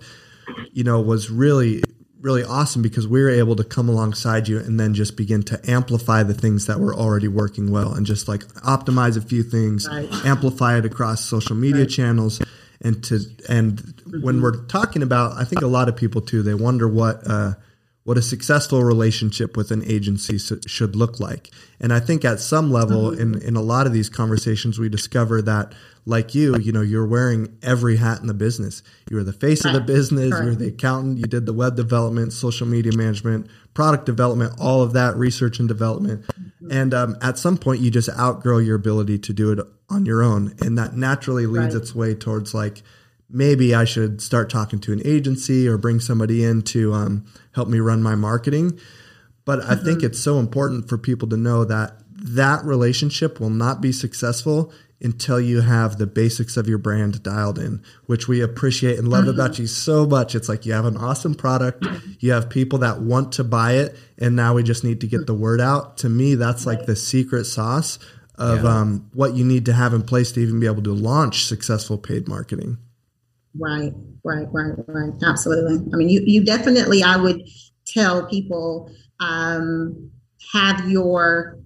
you 0.73 0.85
know, 0.85 1.01
was 1.01 1.31
really 1.31 1.83
really 2.21 2.43
awesome 2.43 2.83
because 2.83 3.07
we 3.07 3.23
were 3.23 3.31
able 3.31 3.55
to 3.55 3.63
come 3.63 3.89
alongside 3.89 4.49
you 4.49 4.59
and 4.59 4.79
then 4.79 4.93
just 4.93 5.17
begin 5.17 5.41
to 5.41 5.71
amplify 5.71 6.23
the 6.23 6.35
things 6.35 6.67
that 6.67 6.81
were 6.81 6.93
already 6.93 7.29
working 7.29 7.71
well 7.71 7.95
and 7.95 8.05
just 8.07 8.27
like 8.27 8.41
optimize 8.57 9.17
a 9.17 9.21
few 9.21 9.43
things, 9.43 9.89
right. 9.89 10.09
amplify 10.25 10.77
it 10.77 10.85
across 10.85 11.25
social 11.25 11.55
media 11.55 11.83
right. 11.83 11.91
channels 11.91 12.41
and 12.81 13.03
to 13.05 13.21
and 13.49 13.79
mm-hmm. 13.79 14.23
when 14.23 14.41
we're 14.41 14.65
talking 14.67 15.03
about 15.03 15.37
I 15.37 15.45
think 15.45 15.63
a 15.63 15.67
lot 15.67 15.89
of 15.89 15.97
people 15.97 16.21
too 16.21 16.43
they 16.43 16.55
wonder 16.55 16.89
what 16.89 17.21
uh 17.27 17.55
what 18.09 18.17
a 18.17 18.23
successful 18.23 18.83
relationship 18.83 19.55
with 19.55 19.71
an 19.71 19.85
agency 19.85 20.39
should 20.67 20.97
look 20.97 21.21
like. 21.21 21.51
And 21.79 21.93
I 21.93 22.01
think 22.01 22.25
at 22.25 22.41
some 22.41 22.73
level 22.73 23.11
mm-hmm. 23.11 23.21
in 23.21 23.43
in 23.43 23.55
a 23.55 23.61
lot 23.61 23.87
of 23.87 23.93
these 23.93 24.09
conversations 24.09 24.79
we 24.79 24.89
discover 24.89 25.43
that 25.43 25.75
like 26.07 26.35
you, 26.35 26.57
you 26.57 26.73
know, 26.73 26.81
you're 26.81 27.07
wearing 27.07 27.59
every 27.63 27.99
hat 27.99 28.23
in 28.23 28.27
the 28.27 28.33
business. 28.33 28.83
You 29.11 29.19
are 29.19 29.25
the 29.25 29.35
face 29.35 29.63
of 29.67 29.75
the 29.75 29.83
business, 29.83 30.31
you're 30.31 30.55
the 30.55 30.69
accountant, 30.69 31.19
you 31.19 31.25
did 31.25 31.45
the 31.45 31.53
web 31.53 31.77
development, 31.77 32.33
social 32.33 32.67
media 32.67 32.93
management, 32.97 33.47
product 33.75 34.07
development, 34.07 34.55
all 34.59 34.81
of 34.81 34.95
that, 34.95 35.15
research 35.17 35.59
and 35.59 35.69
development. 35.69 36.23
Mm-hmm. 36.23 36.73
And 36.73 36.95
um, 36.95 37.17
at 37.21 37.37
some 37.37 37.59
point, 37.59 37.83
you 37.83 37.91
just 37.91 38.09
outgrow 38.19 38.57
your 38.57 38.77
ability 38.77 39.19
to 39.19 39.35
do 39.35 39.53
it 39.53 39.59
on 39.91 40.07
your 40.07 40.23
own. 40.23 40.55
And 40.63 40.79
that 40.79 40.97
naturally 40.97 41.45
leads 41.45 41.75
right. 41.75 41.83
its 41.83 41.95
way 41.95 42.15
towards 42.15 42.55
like, 42.55 42.83
maybe 43.31 43.75
I 43.75 43.85
should 43.85 44.21
start 44.21 44.51
talking 44.51 44.79
to 44.81 44.93
an 44.93 45.03
agency 45.05 45.69
or 45.69 45.79
bring 45.79 46.01
somebody 46.01 46.45
in 46.45 46.63
to 46.63 46.93
um, 46.95 47.27
help 47.55 47.69
me 47.69 47.81
run 47.81 48.03
my 48.03 48.15
marketing. 48.15 48.79
But 49.45 49.61
mm-hmm. 49.61 49.73
I 49.73 49.75
think 49.77 49.99
mm-hmm. 49.99 50.07
it's 50.07 50.21
so 50.21 50.39
important 50.39 50.89
for 50.89 50.99
people 50.99 51.29
to 51.29 51.37
know 51.37 51.65
that 51.65 51.95
that 52.11 52.65
relationship 52.65 53.39
will 53.39 53.51
not 53.51 53.81
be 53.81 53.93
successful 53.93 54.73
until 55.01 55.41
you 55.41 55.61
have 55.61 55.97
the 55.97 56.07
basics 56.07 56.57
of 56.57 56.69
your 56.69 56.79
brand 56.79 57.23
dialed 57.23 57.59
in, 57.59 57.81
which 58.07 58.27
we 58.27 58.41
appreciate 58.41 58.99
and 58.99 59.09
love 59.09 59.27
mm-hmm. 59.27 59.31
about 59.31 59.59
you 59.59 59.67
so 59.67 60.05
much. 60.05 60.35
It's 60.35 60.49
like 60.49 60.67
you 60.67 60.73
have 60.73 60.87
an 60.87 60.97
awesome 60.97 61.35
product, 61.35 61.87
you 62.19 62.33
have 62.33 62.51
people 62.51 62.81
that 62.81 63.01
want 63.01 63.33
to 63.35 63.45
buy 63.45 63.75
it, 63.75 63.97
and 64.19 64.35
now 64.35 64.55
we 64.55 64.65
just 64.65 64.83
need 64.83 65.01
to 65.03 65.07
get 65.07 65.27
the 65.27 65.35
word 65.35 65.61
out. 65.61 65.99
To 65.99 66.09
me, 66.09 66.35
that's 66.35 66.67
like 66.67 66.87
the 66.87 66.97
secret 66.97 67.45
sauce 67.45 68.01
of 68.35 68.65
yeah. 68.65 68.81
um, 68.81 69.09
what 69.15 69.35
you 69.35 69.45
need 69.45 69.67
to 69.67 69.73
have 69.73 69.95
in 69.95 70.03
place 70.03 70.33
to 70.33 70.41
even 70.41 70.59
be 70.59 70.67
able 70.67 70.83
to 70.83 70.93
launch 70.93 71.45
successful 71.45 71.97
paid 71.99 72.27
marketing. 72.27 72.79
Right, 73.59 73.93
right, 74.25 74.47
right, 74.53 74.75
right. 74.87 75.13
Absolutely. 75.25 75.93
I 75.93 75.97
mean, 75.97 76.09
you, 76.09 76.23
you 76.25 76.45
definitely, 76.45 77.03
I 77.03 77.17
would 77.17 77.43
tell 77.87 78.27
people 78.27 78.91
um, 79.21 80.11
have 80.53 80.89
your 80.89 81.59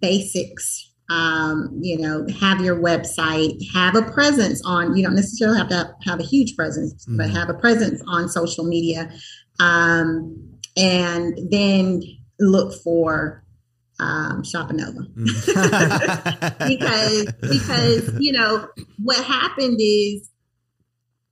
basics 0.00 0.92
um, 1.12 1.78
you 1.80 1.98
know, 1.98 2.26
have 2.40 2.60
your 2.60 2.76
website, 2.76 3.58
have 3.72 3.94
a 3.96 4.02
presence 4.02 4.62
on, 4.64 4.96
you 4.96 5.04
don't 5.04 5.14
necessarily 5.14 5.58
have 5.58 5.68
to 5.68 5.94
have, 6.06 6.20
a 6.20 6.22
huge 6.22 6.56
presence, 6.56 7.04
mm-hmm. 7.04 7.18
but 7.18 7.30
have 7.30 7.50
a 7.50 7.54
presence 7.54 8.02
on 8.06 8.28
social 8.28 8.64
media. 8.64 9.12
Um, 9.60 10.58
and 10.76 11.38
then 11.50 12.02
look 12.40 12.72
for 12.82 13.44
um, 14.00 14.42
Shopanova. 14.42 15.06
Mm. 15.14 16.58
because, 16.68 17.24
because, 17.42 18.20
you 18.20 18.32
know, 18.32 18.68
what 19.02 19.22
happened 19.22 19.78
is 19.80 20.28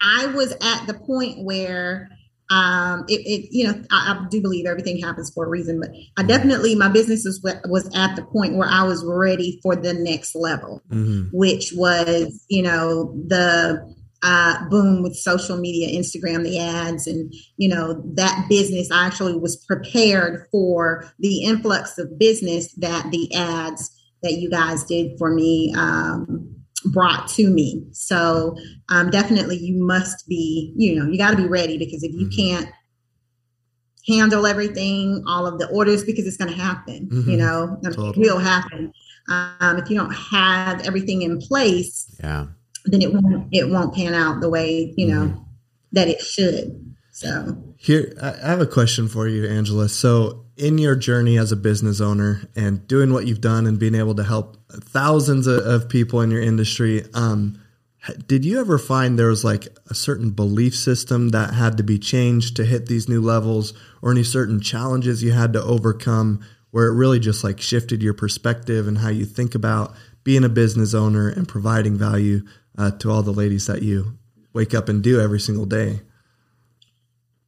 I 0.01 0.27
was 0.27 0.53
at 0.53 0.87
the 0.87 0.95
point 0.95 1.45
where 1.45 2.11
um, 2.51 3.05
it, 3.09 3.21
it, 3.21 3.49
you 3.53 3.65
know, 3.65 3.81
I, 3.93 4.13
I, 4.13 4.27
do 4.29 4.43
believe 4.43 4.67
everything 4.67 4.99
happens 4.99 5.31
for 5.33 5.45
a 5.45 5.49
reason, 5.49 5.81
but 5.81 5.91
I 6.17 6.25
definitely, 6.25 6.75
my 6.75 6.89
business 6.89 7.25
was, 7.25 7.41
was 7.67 7.89
at 7.95 8.17
the 8.17 8.25
point 8.25 8.57
where 8.57 8.69
I 8.69 8.83
was 8.83 9.05
ready 9.05 9.61
for 9.63 9.77
the 9.77 9.95
next 9.95 10.35
level, 10.35 10.83
mm-hmm. 10.91 11.29
which 11.33 11.73
was, 11.77 12.45
you 12.49 12.63
know, 12.63 13.15
the, 13.29 13.95
uh, 14.23 14.69
boom 14.69 15.03
with 15.03 15.17
social 15.17 15.57
media, 15.57 15.99
Instagram, 15.99 16.43
the 16.43 16.59
ads, 16.59 17.07
and 17.07 17.33
you 17.57 17.69
know 17.69 18.03
that 18.15 18.47
business. 18.49 18.91
I 18.91 19.07
actually 19.07 19.39
was 19.39 19.57
prepared 19.65 20.47
for 20.53 21.11
the 21.19 21.45
influx 21.45 21.97
of 21.99 22.19
business 22.19 22.73
that 22.75 23.11
the 23.11 23.35
ads 23.35 23.91
that 24.23 24.35
you 24.35 24.51
guys 24.51 24.85
did 24.85 25.17
for 25.19 25.33
me 25.33 25.73
um, 25.75 26.50
brought 26.87 27.29
to 27.29 27.51
me. 27.51 27.87
So 27.93 28.57
um, 28.89 29.11
definitely 29.11 29.57
you 29.57 29.83
must 29.85 30.27
be, 30.29 30.73
you 30.77 30.97
know, 30.97 31.11
you 31.11 31.19
got 31.19 31.31
to 31.31 31.37
be 31.37 31.47
ready 31.47 31.79
because 31.79 32.03
if 32.03 32.13
you 32.13 32.27
mm-hmm. 32.27 32.65
can't 32.65 32.69
handle 34.09 34.47
everything, 34.47 35.23
all 35.27 35.47
of 35.47 35.59
the 35.59 35.69
orders, 35.69 36.05
because 36.05 36.27
it's 36.27 36.37
going 36.37 36.51
to 36.51 36.57
happen, 36.57 37.09
mm-hmm. 37.09 37.31
you 37.31 37.37
know, 37.37 37.79
totally. 37.85 38.11
it 38.11 38.19
will 38.19 38.39
happen. 38.39 38.93
Um, 39.29 39.79
if 39.79 39.91
you 39.91 39.97
don't 39.97 40.15
have 40.15 40.81
everything 40.87 41.23
in 41.23 41.39
place, 41.39 42.15
yeah, 42.21 42.47
then 42.87 43.03
it 43.03 43.13
won't 43.13 43.49
it 43.53 43.69
won't 43.69 43.95
pan 43.95 44.15
out 44.15 44.41
the 44.41 44.49
way 44.49 44.93
you 44.97 45.07
know 45.07 45.27
mm-hmm. 45.27 45.43
that 45.93 46.09
it 46.09 46.21
should. 46.21 46.95
So 47.13 47.75
here, 47.77 48.13
I 48.21 48.49
have 48.49 48.61
a 48.61 48.67
question 48.67 49.07
for 49.07 49.29
you, 49.29 49.47
Angela. 49.47 49.89
So 49.89 50.47
in 50.61 50.77
your 50.77 50.95
journey 50.95 51.39
as 51.39 51.51
a 51.51 51.57
business 51.57 52.01
owner 52.03 52.43
and 52.55 52.87
doing 52.87 53.15
what 53.15 53.27
you've 53.27 53.41
done 53.41 53.67
and 53.67 53.79
being 53.79 53.95
able 53.95 54.15
to 54.15 54.23
help 54.23 54.59
thousands 54.71 55.47
of, 55.47 55.89
people 55.89 56.21
in 56.21 56.31
your 56.31 56.43
industry, 56.43 57.03
um, 57.15 57.59
did 58.27 58.45
you 58.45 58.61
ever 58.61 58.79
find 58.79 59.19
there 59.19 59.29
was 59.29 59.43
like 59.43 59.69
a 59.89 59.95
certain 59.95 60.31
belief 60.31 60.75
system 60.75 61.31
that 61.31 61.55
had 61.55 61.79
to 61.79 61.83
be 61.83 61.99
changed 61.99 62.57
to 62.57 62.65
hit 62.65 62.87
these 62.87 63.09
new 63.09 63.23
levels 63.23 63.73
or 64.03 64.11
any 64.11 64.23
certain 64.23 64.61
challenges 64.61 65.23
you 65.23 65.33
had 65.33 65.55
to 65.55 65.63
overcome 65.63 66.45
where 66.71 66.87
it 66.87 66.95
really 66.95 67.19
just 67.19 67.43
like 67.43 67.61
shifted 67.61 68.03
your 68.03 68.15
perspective 68.15 68.87
and 68.87 68.99
how 68.99 69.09
you 69.09 69.25
think 69.25 69.55
about 69.55 69.95
being 70.25 70.45
a 70.45 70.49
business 70.49 70.93
owner 70.93 71.29
and 71.29 71.49
providing 71.49 71.97
value 71.97 72.43
uh, 72.77 72.91
to 72.91 73.11
all 73.11 73.23
the 73.23 73.33
ladies 73.33 73.67
that 73.67 73.83
you 73.83 74.19
wake 74.53 74.75
up 74.75 74.89
and 74.89 75.03
do 75.03 75.21
every 75.21 75.41
single 75.41 75.67
day? 75.67 76.01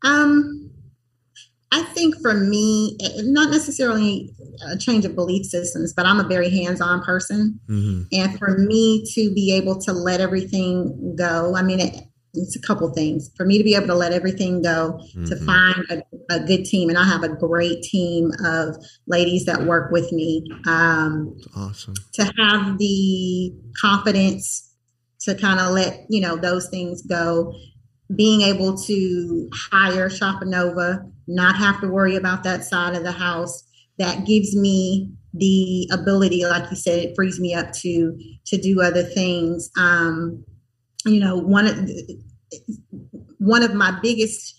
Um, 0.02 0.51
I 1.72 1.82
think 1.82 2.20
for 2.20 2.34
me, 2.34 2.98
not 3.20 3.50
necessarily 3.50 4.30
a 4.66 4.76
change 4.76 5.06
of 5.06 5.14
belief 5.14 5.46
systems, 5.46 5.94
but 5.94 6.04
I'm 6.04 6.20
a 6.20 6.28
very 6.28 6.50
hands 6.50 6.82
on 6.82 7.02
person. 7.02 7.58
Mm-hmm. 7.66 8.02
And 8.12 8.38
for 8.38 8.58
me 8.58 9.04
to 9.14 9.32
be 9.32 9.52
able 9.56 9.80
to 9.80 9.92
let 9.92 10.20
everything 10.20 11.16
go, 11.16 11.56
I 11.56 11.62
mean, 11.62 11.80
it, 11.80 11.96
it's 12.34 12.56
a 12.56 12.60
couple 12.60 12.92
things. 12.92 13.30
For 13.38 13.46
me 13.46 13.56
to 13.56 13.64
be 13.64 13.74
able 13.74 13.86
to 13.86 13.94
let 13.94 14.12
everything 14.12 14.60
go, 14.60 15.00
mm-hmm. 15.00 15.24
to 15.24 15.36
find 15.36 15.84
a, 15.90 16.34
a, 16.34 16.40
good 16.40 16.66
team, 16.66 16.90
and 16.90 16.98
I 16.98 17.04
have 17.04 17.22
a 17.22 17.30
great 17.30 17.82
team 17.82 18.32
of 18.44 18.76
ladies 19.06 19.46
that 19.46 19.62
work 19.62 19.90
with 19.90 20.12
me. 20.12 20.44
Um, 20.66 21.34
awesome. 21.56 21.94
To 22.14 22.24
have 22.38 22.76
the 22.76 23.54
confidence 23.80 24.74
to 25.20 25.34
kind 25.34 25.58
of 25.58 25.72
let 25.72 26.04
you 26.10 26.20
know 26.20 26.36
those 26.36 26.68
things 26.68 27.00
go 27.00 27.54
being 28.14 28.42
able 28.42 28.76
to 28.76 29.48
hire 29.52 30.08
Shopanova, 30.08 31.10
not 31.26 31.56
have 31.56 31.80
to 31.80 31.88
worry 31.88 32.16
about 32.16 32.44
that 32.44 32.64
side 32.64 32.94
of 32.94 33.04
the 33.04 33.12
house, 33.12 33.64
that 33.98 34.26
gives 34.26 34.56
me 34.56 35.12
the 35.34 35.88
ability, 35.92 36.44
like 36.44 36.70
you 36.70 36.76
said, 36.76 36.98
it 36.98 37.14
frees 37.14 37.40
me 37.40 37.54
up 37.54 37.72
to 37.72 38.18
to 38.46 38.56
do 38.58 38.82
other 38.82 39.02
things. 39.02 39.70
Um, 39.78 40.44
you 41.06 41.20
know, 41.20 41.36
one 41.36 41.66
of 41.66 41.90
one 43.38 43.62
of 43.62 43.74
my 43.74 43.98
biggest 44.02 44.58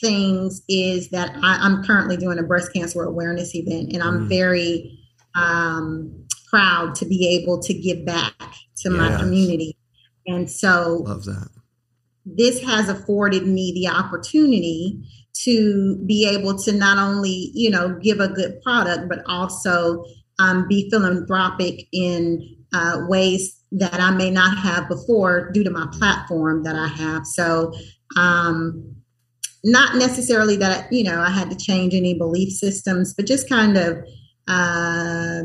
things 0.00 0.62
is 0.68 1.10
that 1.10 1.36
I, 1.42 1.64
am 1.66 1.84
currently 1.84 2.16
doing 2.16 2.38
a 2.38 2.42
breast 2.42 2.72
cancer 2.72 3.02
awareness 3.02 3.54
event, 3.54 3.92
and 3.92 4.02
I'm 4.02 4.26
mm. 4.26 4.28
very 4.28 4.98
um, 5.34 6.26
proud 6.48 6.94
to 6.96 7.06
be 7.06 7.40
able 7.40 7.60
to 7.62 7.74
give 7.74 8.04
back 8.04 8.34
to 8.38 8.90
yes. 8.90 8.92
my 8.92 9.16
community. 9.18 9.76
And 10.26 10.50
so, 10.50 11.02
love 11.06 11.24
that 11.24 11.48
this 12.26 12.60
has 12.62 12.88
afforded 12.88 13.46
me 13.46 13.72
the 13.72 13.88
opportunity 13.88 15.00
to 15.32 16.02
be 16.06 16.28
able 16.28 16.58
to 16.58 16.72
not 16.72 16.98
only 16.98 17.50
you 17.54 17.70
know 17.70 17.98
give 18.02 18.20
a 18.20 18.28
good 18.28 18.60
product 18.62 19.08
but 19.08 19.22
also 19.26 20.04
um, 20.38 20.66
be 20.68 20.90
philanthropic 20.90 21.86
in 21.92 22.56
uh, 22.74 23.06
ways 23.08 23.62
that 23.72 23.94
I 23.94 24.10
may 24.10 24.30
not 24.30 24.58
have 24.58 24.88
before 24.88 25.50
due 25.52 25.64
to 25.64 25.70
my 25.70 25.86
platform 25.92 26.62
that 26.64 26.76
I 26.76 26.88
have. 26.88 27.26
So 27.26 27.72
um, 28.16 28.94
not 29.64 29.96
necessarily 29.96 30.56
that 30.56 30.92
you 30.92 31.04
know 31.04 31.20
I 31.20 31.30
had 31.30 31.50
to 31.50 31.56
change 31.56 31.94
any 31.94 32.14
belief 32.14 32.52
systems, 32.52 33.14
but 33.14 33.26
just 33.26 33.48
kind 33.48 33.76
of 33.76 33.98
uh, 34.48 35.42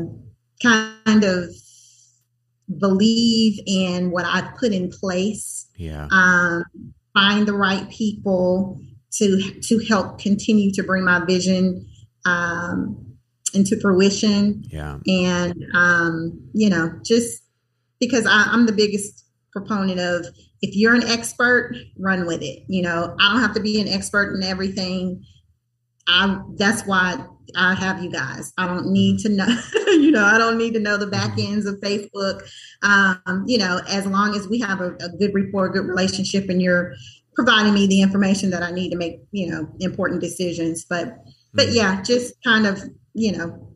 kind 0.62 1.24
of 1.24 1.54
believe 2.78 3.60
in 3.66 4.10
what 4.10 4.24
I've 4.24 4.54
put 4.56 4.72
in 4.72 4.90
place. 4.90 5.66
Yeah. 5.76 6.08
Um, 6.10 6.64
find 7.14 7.46
the 7.46 7.54
right 7.54 7.88
people 7.90 8.80
to 9.12 9.60
to 9.60 9.78
help 9.86 10.18
continue 10.18 10.72
to 10.72 10.82
bring 10.82 11.04
my 11.04 11.24
vision 11.24 11.86
um, 12.24 13.16
into 13.54 13.78
fruition. 13.80 14.64
Yeah. 14.68 14.98
And 15.06 15.64
um, 15.74 16.40
you 16.52 16.70
know, 16.70 16.98
just 17.04 17.42
because 18.00 18.26
I, 18.26 18.44
I'm 18.50 18.66
the 18.66 18.72
biggest 18.72 19.24
proponent 19.52 20.00
of 20.00 20.26
if 20.62 20.76
you're 20.76 20.94
an 20.94 21.04
expert, 21.04 21.74
run 21.98 22.26
with 22.26 22.42
it. 22.42 22.64
You 22.68 22.82
know, 22.82 23.14
I 23.20 23.32
don't 23.32 23.42
have 23.42 23.54
to 23.54 23.60
be 23.60 23.80
an 23.80 23.88
expert 23.88 24.34
in 24.34 24.42
everything. 24.42 25.24
I 26.08 26.40
that's 26.56 26.82
why 26.82 27.24
I 27.56 27.74
have 27.74 28.02
you 28.02 28.10
guys. 28.10 28.52
I 28.58 28.66
don't 28.66 28.86
need 28.92 29.18
to 29.20 29.28
know, 29.28 29.46
you 29.88 30.10
know, 30.10 30.24
I 30.24 30.38
don't 30.38 30.58
need 30.58 30.74
to 30.74 30.80
know 30.80 30.96
the 30.96 31.06
back 31.06 31.38
ends 31.38 31.66
of 31.66 31.76
Facebook. 31.76 32.42
Um, 32.82 33.44
you 33.46 33.58
know, 33.58 33.80
as 33.88 34.06
long 34.06 34.34
as 34.34 34.48
we 34.48 34.58
have 34.60 34.80
a, 34.80 34.94
a 35.00 35.08
good 35.18 35.34
rapport, 35.34 35.68
good 35.70 35.86
relationship, 35.86 36.48
and 36.48 36.60
you're 36.60 36.94
providing 37.34 37.74
me 37.74 37.86
the 37.86 38.02
information 38.02 38.50
that 38.50 38.62
I 38.62 38.70
need 38.70 38.90
to 38.90 38.96
make, 38.96 39.20
you 39.32 39.50
know, 39.50 39.68
important 39.80 40.20
decisions. 40.20 40.84
But 40.84 41.16
but 41.54 41.72
yeah, 41.72 42.02
just 42.02 42.34
kind 42.44 42.66
of, 42.66 42.82
you 43.14 43.36
know, 43.36 43.68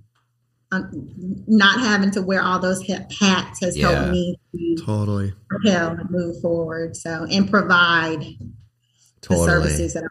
um, 0.73 0.91
not 1.47 1.81
having 1.81 2.11
to 2.13 2.23
wear 2.23 2.43
all 2.43 2.59
those 2.59 2.83
hats 2.87 3.61
has 3.61 3.77
Yeah. 3.77 3.91
helped 3.91 4.11
me 4.13 4.37
to 4.55 4.85
Totally. 4.85 5.35
propel 5.49 5.97
move 6.11 6.41
forward. 6.41 6.97
So 6.97 7.27
and 7.31 7.49
provide 7.49 8.25
the 9.29 9.37
services 9.37 9.95
that 9.95 10.05
are 10.05 10.11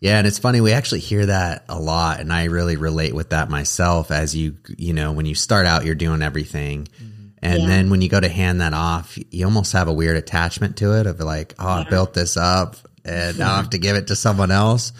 Yeah, 0.00 0.18
and 0.18 0.26
it's 0.26 0.38
funny 0.38 0.60
we 0.60 0.72
actually 0.72 1.00
hear 1.00 1.26
that 1.26 1.64
a 1.68 1.78
lot 1.78 2.20
and 2.20 2.32
I 2.32 2.44
really 2.44 2.76
relate 2.76 3.14
with 3.14 3.30
that 3.30 3.50
myself 3.50 4.10
as 4.10 4.34
you 4.34 4.56
you 4.78 4.92
know, 4.94 5.12
when 5.12 5.26
you 5.26 5.34
start 5.34 5.66
out 5.66 5.84
you're 5.84 5.94
doing 5.94 6.22
everything. 6.22 6.86
Mm-hmm. 6.86 7.26
And 7.42 7.62
Yeah. 7.62 7.68
then 7.68 7.90
when 7.90 8.00
you 8.02 8.08
go 8.08 8.20
to 8.20 8.28
hand 8.28 8.60
that 8.60 8.74
off, 8.74 9.18
you 9.30 9.44
almost 9.44 9.72
have 9.72 9.88
a 9.88 9.92
weird 9.92 10.16
attachment 10.16 10.76
to 10.78 10.98
it 10.98 11.06
of 11.06 11.20
like, 11.20 11.54
oh, 11.58 11.68
I 11.68 11.84
built 11.88 12.14
this 12.14 12.36
up 12.36 12.76
and 13.04 13.38
now 13.38 13.52
I 13.54 13.56
have 13.56 13.70
to 13.70 13.78
give 13.78 13.96
it 13.96 14.08
to 14.08 14.16
someone 14.16 14.50
else. 14.50 14.92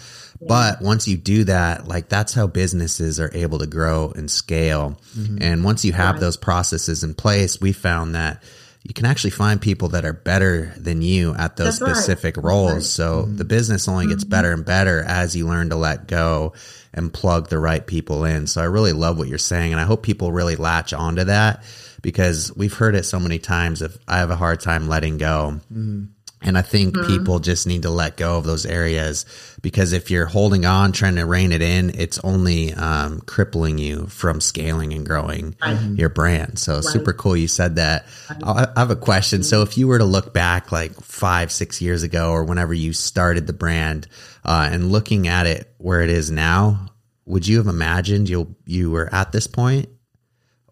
But 0.43 0.81
once 0.81 1.07
you 1.07 1.17
do 1.17 1.43
that, 1.43 1.87
like 1.87 2.09
that's 2.09 2.33
how 2.33 2.47
businesses 2.47 3.19
are 3.19 3.29
able 3.33 3.59
to 3.59 3.67
grow 3.67 4.11
and 4.15 4.29
scale. 4.29 4.99
Mm-hmm. 5.15 5.37
And 5.39 5.63
once 5.63 5.85
you 5.85 5.93
have 5.93 6.19
those 6.19 6.35
processes 6.37 7.03
in 7.03 7.13
place, 7.13 7.61
we 7.61 7.73
found 7.73 8.15
that 8.15 8.41
you 8.83 8.93
can 8.93 9.05
actually 9.05 9.31
find 9.31 9.61
people 9.61 9.89
that 9.89 10.05
are 10.05 10.13
better 10.13 10.73
than 10.75 11.01
you 11.01 11.35
at 11.35 11.55
those 11.55 11.79
That's 11.79 11.81
right. 11.81 11.95
specific 11.95 12.37
roles. 12.37 12.73
right. 12.73 12.83
So 12.83 13.23
mm-hmm. 13.23 13.35
the 13.37 13.45
business 13.45 13.87
only 13.87 14.07
gets 14.07 14.23
mm-hmm. 14.23 14.31
better 14.31 14.51
and 14.53 14.65
better 14.65 15.03
as 15.03 15.35
you 15.35 15.47
learn 15.47 15.69
to 15.69 15.75
let 15.75 16.07
go 16.07 16.53
and 16.93 17.13
plug 17.13 17.49
the 17.49 17.59
right 17.59 17.85
people 17.85 18.25
in. 18.25 18.47
So 18.47 18.59
I 18.61 18.65
really 18.65 18.93
love 18.93 19.17
what 19.17 19.27
you're 19.27 19.37
saying. 19.37 19.71
And 19.71 19.79
I 19.79 19.85
hope 19.85 20.01
people 20.01 20.31
really 20.31 20.55
latch 20.55 20.93
onto 20.93 21.25
that 21.25 21.63
because 22.01 22.51
we've 22.55 22.73
heard 22.73 22.95
it 22.95 23.03
so 23.03 23.19
many 23.19 23.37
times. 23.37 23.83
If 23.83 23.97
I 24.07 24.17
have 24.17 24.31
a 24.31 24.35
hard 24.35 24.59
time 24.59 24.87
letting 24.87 25.17
go, 25.17 25.59
mm-hmm. 25.71 26.05
And 26.43 26.57
I 26.57 26.63
think 26.63 26.95
people 27.05 27.39
just 27.39 27.67
need 27.67 27.83
to 27.83 27.89
let 27.91 28.17
go 28.17 28.37
of 28.37 28.45
those 28.45 28.65
areas 28.65 29.25
because 29.61 29.93
if 29.93 30.09
you're 30.09 30.25
holding 30.25 30.65
on, 30.65 30.91
trying 30.91 31.15
to 31.15 31.25
rein 31.25 31.51
it 31.51 31.61
in, 31.61 31.91
it's 31.91 32.19
only 32.23 32.73
um, 32.73 33.21
crippling 33.21 33.77
you 33.77 34.07
from 34.07 34.41
scaling 34.41 34.93
and 34.93 35.05
growing 35.05 35.55
your 35.95 36.09
brand. 36.09 36.57
So 36.57 36.81
super 36.81 37.13
cool 37.13 37.37
you 37.37 37.47
said 37.47 37.75
that. 37.75 38.05
I 38.43 38.67
I 38.75 38.79
have 38.79 38.89
a 38.89 38.95
question. 38.95 39.43
So 39.43 39.61
if 39.61 39.77
you 39.77 39.87
were 39.87 39.99
to 39.99 40.05
look 40.05 40.33
back 40.33 40.71
like 40.71 40.93
five, 41.01 41.51
six 41.51 41.81
years 41.81 42.03
ago 42.03 42.31
or 42.31 42.43
whenever 42.43 42.73
you 42.73 42.93
started 42.93 43.45
the 43.45 43.53
brand 43.53 44.07
uh, 44.43 44.69
and 44.71 44.91
looking 44.91 45.27
at 45.27 45.45
it 45.45 45.73
where 45.77 46.01
it 46.01 46.09
is 46.09 46.31
now, 46.31 46.87
would 47.25 47.47
you 47.47 47.57
have 47.57 47.67
imagined 47.67 48.29
you 48.29 48.55
you 48.65 48.89
were 48.89 49.13
at 49.13 49.31
this 49.31 49.47
point? 49.47 49.89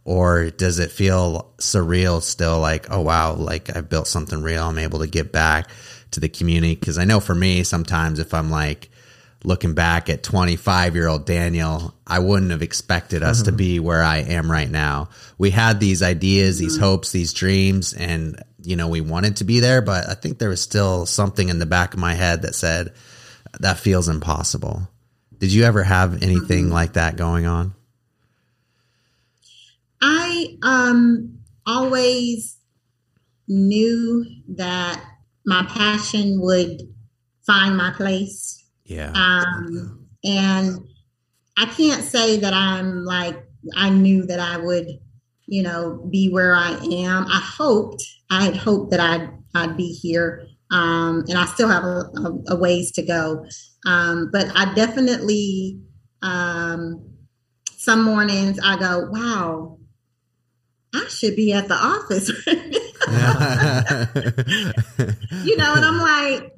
Or 0.09 0.49
does 0.49 0.79
it 0.79 0.89
feel 0.89 1.53
surreal 1.59 2.19
still 2.19 2.59
like 2.59 2.87
oh 2.89 2.99
wow 2.99 3.35
like 3.35 3.75
i've 3.75 3.89
built 3.89 4.07
something 4.07 4.41
real 4.41 4.63
i'm 4.63 4.79
able 4.79 4.97
to 4.97 5.07
give 5.07 5.31
back 5.31 5.69
to 6.09 6.19
the 6.19 6.27
community? 6.27 6.73
Because 6.73 6.97
i 6.97 7.05
know 7.05 7.19
for 7.19 7.35
me 7.35 7.63
sometimes 7.63 8.17
if 8.17 8.33
i'm 8.33 8.49
like 8.49 8.89
looking 9.43 9.75
back 9.75 10.09
at 10.09 10.23
25 10.23 10.95
year 10.95 11.07
old 11.07 11.27
daniel 11.27 11.93
i 12.07 12.17
wouldn't 12.17 12.49
have 12.49 12.63
expected 12.63 13.21
us 13.21 13.43
to 13.43 13.51
mm-hmm. 13.51 13.57
be 13.57 13.79
where 13.79 14.01
i 14.01 14.17
am 14.17 14.51
right 14.51 14.71
now. 14.71 15.09
We 15.37 15.51
had 15.51 15.79
these 15.79 16.01
ideas 16.01 16.57
these 16.57 16.73
mm-hmm. 16.73 16.85
hopes 16.85 17.11
these 17.11 17.31
dreams 17.31 17.93
and 17.93 18.43
you 18.63 18.75
know 18.77 18.87
we 18.87 19.01
wanted 19.01 19.37
to 19.37 19.43
be 19.43 19.59
there 19.59 19.83
but 19.83 20.09
i 20.09 20.15
think 20.15 20.39
there 20.39 20.49
was 20.49 20.61
still 20.61 21.05
something 21.05 21.49
in 21.49 21.59
the 21.59 21.67
back 21.67 21.93
of 21.93 21.99
my 21.99 22.15
head 22.15 22.41
that 22.41 22.55
said 22.55 22.93
that 23.59 23.77
feels 23.77 24.09
impossible. 24.09 24.87
Did 25.37 25.53
you 25.53 25.65
ever 25.65 25.83
have 25.83 26.23
anything 26.23 26.65
mm-hmm. 26.65 26.73
like 26.73 26.93
that 26.93 27.15
going 27.15 27.45
on 27.45 27.75
I 30.39 30.57
um 30.63 31.39
always 31.65 32.57
knew 33.47 34.25
that 34.55 35.03
my 35.45 35.63
passion 35.69 36.39
would 36.41 36.81
find 37.45 37.75
my 37.75 37.91
place. 37.91 38.63
yeah 38.85 39.11
Um 39.13 40.07
and 40.23 40.79
I 41.57 41.65
can't 41.65 42.03
say 42.03 42.37
that 42.37 42.53
I'm 42.53 43.03
like 43.03 43.43
I 43.75 43.89
knew 43.89 44.25
that 44.27 44.39
I 44.39 44.57
would, 44.57 44.87
you 45.45 45.63
know, 45.63 46.07
be 46.09 46.29
where 46.29 46.55
I 46.55 46.71
am. 46.71 47.25
I 47.27 47.41
hoped, 47.43 48.03
I 48.31 48.43
had 48.45 48.55
hoped 48.55 48.91
that 48.91 48.99
I'd 48.99 49.29
I'd 49.55 49.77
be 49.77 49.91
here. 49.91 50.47
Um 50.71 51.25
and 51.27 51.37
I 51.37 51.45
still 51.45 51.67
have 51.67 51.83
a, 51.83 52.05
a, 52.15 52.43
a 52.49 52.55
ways 52.55 52.91
to 52.93 53.01
go. 53.01 53.45
Um 53.85 54.29
but 54.31 54.47
I 54.55 54.73
definitely 54.73 55.81
um 56.21 57.05
some 57.77 58.03
mornings 58.03 58.59
I 58.63 58.77
go, 58.77 59.07
wow, 59.09 59.78
I 60.93 61.05
should 61.09 61.35
be 61.35 61.53
at 61.53 61.67
the 61.67 61.75
office. 61.75 62.29
you 65.43 65.57
know, 65.57 65.75
and 65.75 65.85
I'm 65.85 65.99
like, 65.99 66.51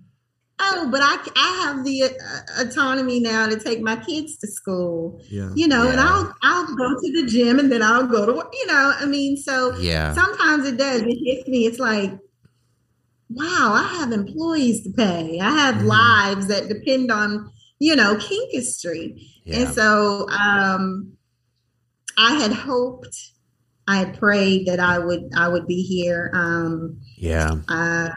oh, 0.60 0.89
but 0.91 1.02
I, 1.04 1.17
I 1.36 1.63
have 1.65 1.84
the 1.84 2.04
uh, 2.04 2.62
autonomy 2.63 3.20
now 3.20 3.48
to 3.48 3.60
take 3.60 3.82
my 3.82 3.96
kids 3.98 4.38
to 4.38 4.48
school, 4.48 5.22
Yeah. 5.30 5.50
you 5.56 5.67
know, 5.67 5.89
and 5.89 6.00
I'll, 6.00 6.34
I'll 6.44 6.76
go 6.76 6.89
to 6.89 7.22
the 7.22 7.26
gym 7.28 7.60
and 7.60 7.72
then 7.72 7.82
I'll 7.84 8.08
go 8.08 8.26
to, 8.26 8.34
work, 8.34 8.54
you 8.54 8.67
know, 8.67 8.94
I 8.98 9.06
mean, 9.06 9.38
so 9.38 9.76
yeah 9.78 10.13
sometimes 10.13 10.65
it 10.65 10.78
does, 10.78 11.02
it 11.02 11.17
hits 11.26 11.48
me. 11.48 11.65
It's 11.65 11.80
like, 11.80 12.12
wow, 13.30 13.72
I 13.74 13.84
have 14.00 14.12
employees 14.12 14.84
to 14.84 14.91
pay. 14.91 15.39
I 15.39 15.52
have 15.52 15.76
Mhm. 15.76 15.86
lives 15.88 16.48
that 16.48 16.67
depend 16.67 17.12
on, 17.12 17.50
you 17.80 17.96
know, 17.96 18.15
Kinkistry. 18.15 19.22
yeah 19.46 19.60
And 19.60 19.70
so 19.74 20.28
um, 20.30 21.13
I 22.17 22.34
had 22.36 22.52
hoped, 22.52 23.15
I 23.88 23.98
had 23.98 24.17
prayed 24.17 24.67
that 24.67 24.80
I 24.80 25.00
would 25.00 25.32
I 25.36 25.48
would 25.48 25.67
be 25.67 25.82
here. 25.84 26.32
Um, 26.34 27.00
yeah 27.17 27.56
uh, 27.67 28.10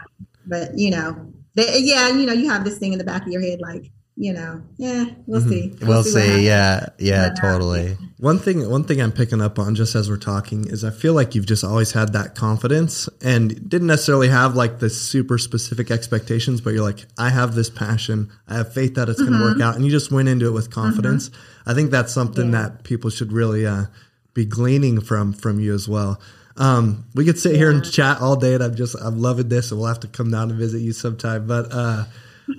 but 0.47 0.71
you 0.77 0.91
know, 0.91 1.33
they, 1.55 1.79
yeah, 1.79 2.09
you 2.09 2.25
know, 2.25 2.33
you 2.33 2.49
have 2.49 2.63
this 2.63 2.77
thing 2.77 2.91
in 2.93 2.97
the 2.99 3.03
back 3.05 3.23
of 3.23 3.29
your 3.29 3.41
head, 3.41 3.59
like, 3.61 3.89
you 4.17 4.31
know, 4.33 4.61
yeah, 4.77 5.05
we'll 5.25 5.41
Mhm. 5.41 5.49
see. 5.49 5.73
We'll 5.81 5.97
what 5.97 6.05
see. 6.05 6.19
happens. 6.19 6.43
Yeah, 6.43 6.85
yeah, 6.99 7.29
But, 7.29 7.39
uh, 7.39 7.41
totally. 7.51 7.97
One 8.17 8.39
thing, 8.39 8.69
one 8.69 8.83
thing 8.85 9.01
I'm 9.01 9.11
picking 9.11 9.41
up 9.41 9.59
on 9.59 9.75
just 9.75 9.93
as 9.95 10.09
we're 10.09 10.15
talking 10.17 10.65
is 10.67 10.83
I 10.85 10.89
feel 10.89 11.13
like 11.13 11.35
you've 11.35 11.45
just 11.45 11.63
always 11.65 11.91
had 11.91 12.13
that 12.13 12.33
confidence 12.35 13.09
and 13.21 13.67
didn't 13.69 13.87
necessarily 13.87 14.29
have 14.29 14.55
like 14.55 14.79
the 14.79 14.89
super 14.89 15.37
specific 15.37 15.91
expectations, 15.91 16.61
but 16.61 16.73
you're 16.73 16.83
like, 16.83 17.05
I 17.17 17.29
have 17.29 17.55
this 17.55 17.69
passion. 17.69 18.29
I 18.47 18.55
have 18.55 18.71
faith 18.73 18.95
that 18.95 19.09
it's 19.09 19.19
going 19.21 19.33
to 19.33 19.39
work 19.41 19.59
out. 19.61 19.75
And 19.75 19.83
you 19.83 19.91
just 19.91 20.11
went 20.11 20.29
into 20.29 20.45
it 20.47 20.51
with 20.51 20.69
confidence. 20.71 21.29
I 21.65 21.73
think 21.73 21.91
that's 21.91 22.13
something 22.13 22.51
Yeah. 22.53 22.61
that 22.61 22.83
people 22.83 23.09
should 23.09 23.31
really, 23.33 23.65
uh, 23.65 23.85
be 24.35 24.45
gleaning 24.45 25.01
from, 25.01 25.33
from 25.33 25.59
you 25.59 25.73
as 25.73 25.89
well. 25.89 26.21
Um, 26.57 27.05
we 27.15 27.25
could 27.25 27.39
sit 27.39 27.55
here 27.55 27.71
and 27.71 27.83
chat 27.83 28.21
all 28.21 28.35
day 28.35 28.53
and 28.53 28.63
I'm 28.63 28.75
just, 28.75 28.95
I'm 29.01 29.19
loving 29.19 29.49
this 29.49 29.71
and 29.71 29.79
we'll 29.79 29.87
have 29.89 30.01
to 30.01 30.07
come 30.07 30.29
down 30.29 30.51
and 30.51 30.59
visit 30.59 30.79
you 30.81 30.93
sometime. 30.93 31.47
But, 31.47 31.69
uh, 31.71 32.05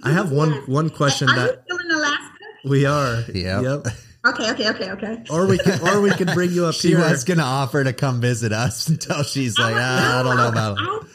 I 0.03 0.11
have 0.11 0.33
one, 0.33 0.51
one 0.67 0.91
question 0.91 1.29
Are 1.29 1.35
you 1.37 1.41
that 1.47 1.63
still 1.65 1.79
in 1.79 1.91
Alaska? 1.93 2.33
we 2.65 2.85
are. 2.87 3.21
Yep. 3.33 3.63
Yep. 3.63 3.87
Okay, 4.27 4.51
okay, 4.51 4.71
okay, 4.71 4.91
okay. 4.91 5.23
Or 5.31 5.47
we 5.47 5.57
can, 5.59 5.81
or 5.89 6.01
we 6.01 6.11
can 6.11 6.27
bring 6.35 6.51
you 6.51 6.67
up 6.67 6.75
She 6.81 6.89
here. 6.89 6.99
was 6.99 7.23
gonna 7.23 7.45
offer 7.45 7.85
to 7.85 7.93
come 7.93 8.21
visit 8.21 8.53
us 8.53 8.89
until 8.91 9.23
she's 9.23 9.57
like, 9.57 9.75
I'm 9.75 9.81
ah, 9.81 10.21
I 10.21 10.23
don't 10.25 10.37
know 10.37 10.49
about 10.49 10.79
it. 10.79 11.09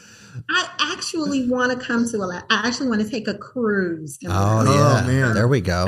I, 0.50 0.70
I 0.80 0.94
actually 0.94 1.50
want 1.50 1.78
to 1.78 1.86
come 1.86 2.08
to 2.10 2.18
Alaska. 2.18 2.46
I 2.50 2.68
actually 2.68 2.88
want 2.88 3.02
to 3.02 3.10
take 3.10 3.28
a 3.28 3.34
cruise. 3.34 4.18
Oh 4.26 4.30
Alaska. 4.64 5.12
yeah, 5.12 5.22
man. 5.26 5.36
there 5.36 5.48
we 5.50 5.60
go. 5.60 5.86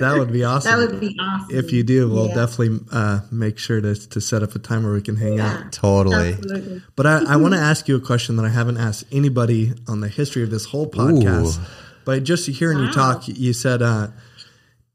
That 0.00 0.18
would 0.18 0.32
be 0.32 0.42
awesome. 0.44 0.70
that 0.80 0.90
would 0.90 1.00
be 1.00 1.16
awesome. 1.20 1.56
If 1.56 1.72
you 1.72 1.82
do, 1.82 2.08
we'll 2.10 2.28
Yeah. 2.28 2.34
definitely 2.34 2.80
uh, 2.92 3.20
make 3.30 3.58
sure 3.58 3.80
to, 3.80 3.94
to 3.94 4.20
set 4.20 4.42
up 4.42 4.54
a 4.54 4.58
time 4.58 4.82
where 4.84 4.92
we 4.92 5.02
can 5.02 5.16
hang 5.16 5.38
out. 5.40 5.72
Totally. 5.72 6.34
absolutely. 6.34 6.82
But 6.96 7.06
I, 7.06 7.34
I 7.34 7.36
want 7.36 7.54
to 7.54 7.60
ask 7.60 7.86
you 7.88 7.96
a 7.96 8.00
question 8.00 8.36
that 8.36 8.44
I 8.44 8.48
haven't 8.50 8.76
asked 8.78 9.04
anybody 9.12 9.72
on 9.88 10.00
the 10.00 10.08
history 10.08 10.42
of 10.42 10.50
this 10.50 10.64
whole 10.66 10.88
podcast. 10.90 11.58
Ooh. 11.58 11.64
But 12.04 12.24
just 12.24 12.48
hearing 12.48 12.78
you 12.78 12.90
talk, 12.92 13.28
you 13.28 13.52
said, 13.52 13.82
uh, 13.82 14.08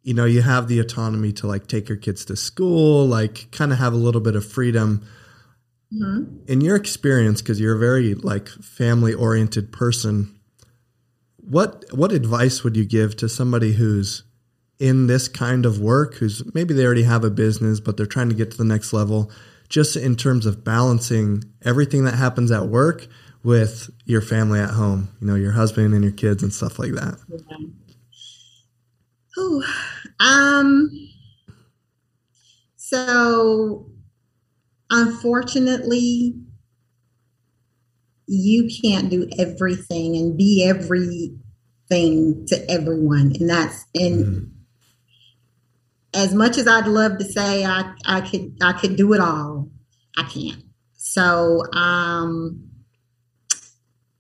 you 0.03 0.13
know, 0.13 0.25
you 0.25 0.41
have 0.41 0.67
the 0.67 0.79
autonomy 0.79 1.31
to 1.33 1.47
like 1.47 1.67
take 1.67 1.87
your 1.89 1.97
kids 1.97 2.25
to 2.25 2.35
school, 2.35 3.05
like 3.07 3.49
kind 3.51 3.71
of 3.71 3.79
have 3.79 3.93
a 3.93 3.97
little 3.97 4.21
bit 4.21 4.35
of 4.35 4.45
freedom. 4.45 5.05
Mhm. 5.93 6.49
In 6.49 6.61
your 6.61 6.75
experience, 6.75 7.41
because 7.41 7.59
you're 7.59 7.75
a 7.75 7.79
very 7.79 8.15
like 8.15 8.47
family 8.49 9.13
oriented 9.13 9.71
person, 9.71 10.31
what 11.37 11.85
what 11.91 12.11
advice 12.11 12.63
would 12.63 12.75
you 12.75 12.85
give 12.85 13.15
to 13.17 13.29
somebody 13.29 13.73
who's 13.73 14.23
in 14.79 15.07
this 15.07 15.27
kind 15.27 15.65
of 15.65 15.79
work, 15.79 16.15
who's 16.15 16.43
maybe 16.53 16.73
they 16.73 16.85
already 16.85 17.03
have 17.03 17.23
a 17.23 17.29
business, 17.29 17.79
but 17.79 17.97
they're 17.97 18.05
trying 18.05 18.29
to 18.29 18.35
get 18.35 18.51
to 18.51 18.57
the 18.57 18.65
next 18.65 18.93
level, 18.93 19.31
just 19.69 19.95
in 19.95 20.15
terms 20.15 20.45
of 20.45 20.63
balancing 20.63 21.43
everything 21.63 22.03
that 22.05 22.15
happens 22.15 22.51
at 22.51 22.67
work 22.67 23.07
with 23.43 23.89
your 24.05 24.21
family 24.21 24.59
at 24.59 24.71
home, 24.71 25.09
you 25.21 25.27
know, 25.27 25.35
your 25.35 25.51
husband 25.51 25.93
and 25.93 26.03
your 26.03 26.11
kids 26.11 26.43
and 26.43 26.51
stuff 26.51 26.79
like 26.79 26.91
that? 26.93 27.17
Yeah. 27.29 27.57
Ooh, 29.37 29.63
um, 30.19 30.89
so 32.75 33.89
unfortunately, 34.89 36.35
you 38.27 38.69
can't 38.81 39.09
do 39.09 39.27
everything 39.37 40.15
and 40.15 40.37
be 40.37 40.63
everything 40.65 42.45
to 42.47 42.71
everyone. 42.71 43.33
And 43.39 43.49
that's, 43.49 43.85
and 43.93 44.25
mm. 44.25 44.51
As 46.15 46.33
much 46.33 46.57
as 46.57 46.67
I'd 46.67 46.87
love 46.87 47.17
to 47.17 47.25
say 47.25 47.65
I, 47.65 47.93
I 48.05 48.21
could, 48.21 48.57
I 48.61 48.73
could 48.73 48.95
do 48.95 49.13
it 49.13 49.19
all, 49.19 49.69
I 50.17 50.23
can't. 50.23 50.63
So, 50.95 51.63
um, 51.73 52.69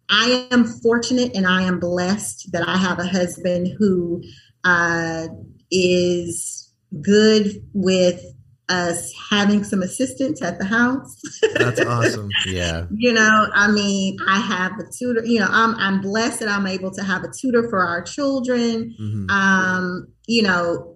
I 0.09 0.47
am 0.51 0.65
fortunate 0.65 1.35
and 1.35 1.47
I 1.47 1.63
am 1.63 1.79
blessed 1.79 2.51
that 2.51 2.67
I 2.67 2.77
have 2.77 2.99
a 2.99 3.07
husband 3.07 3.69
who 3.77 4.23
uh, 4.63 5.27
is 5.71 6.71
good 7.01 7.63
with 7.73 8.23
us 8.67 9.13
having 9.29 9.63
some 9.63 9.83
assistance 9.83 10.41
at 10.41 10.57
the 10.57 10.65
house. 10.65 11.19
That's 11.53 11.79
awesome. 11.85 12.29
Yeah. 12.47 12.85
you 12.91 13.13
know, 13.13 13.47
I 13.53 13.69
mean, 13.69 14.17
I 14.27 14.39
have 14.39 14.73
a 14.79 14.83
tutor, 14.91 15.23
you 15.25 15.39
know, 15.39 15.47
I'm 15.49 15.75
I'm 15.75 16.01
blessed 16.01 16.39
that 16.39 16.49
I'm 16.49 16.67
able 16.67 16.91
to 16.91 17.03
have 17.03 17.23
a 17.23 17.31
tutor 17.31 17.69
for 17.69 17.85
our 17.85 18.01
children. 18.01 18.95
Mm-hmm. 18.99 19.29
Um, 19.29 20.07
you 20.27 20.43
know, 20.43 20.94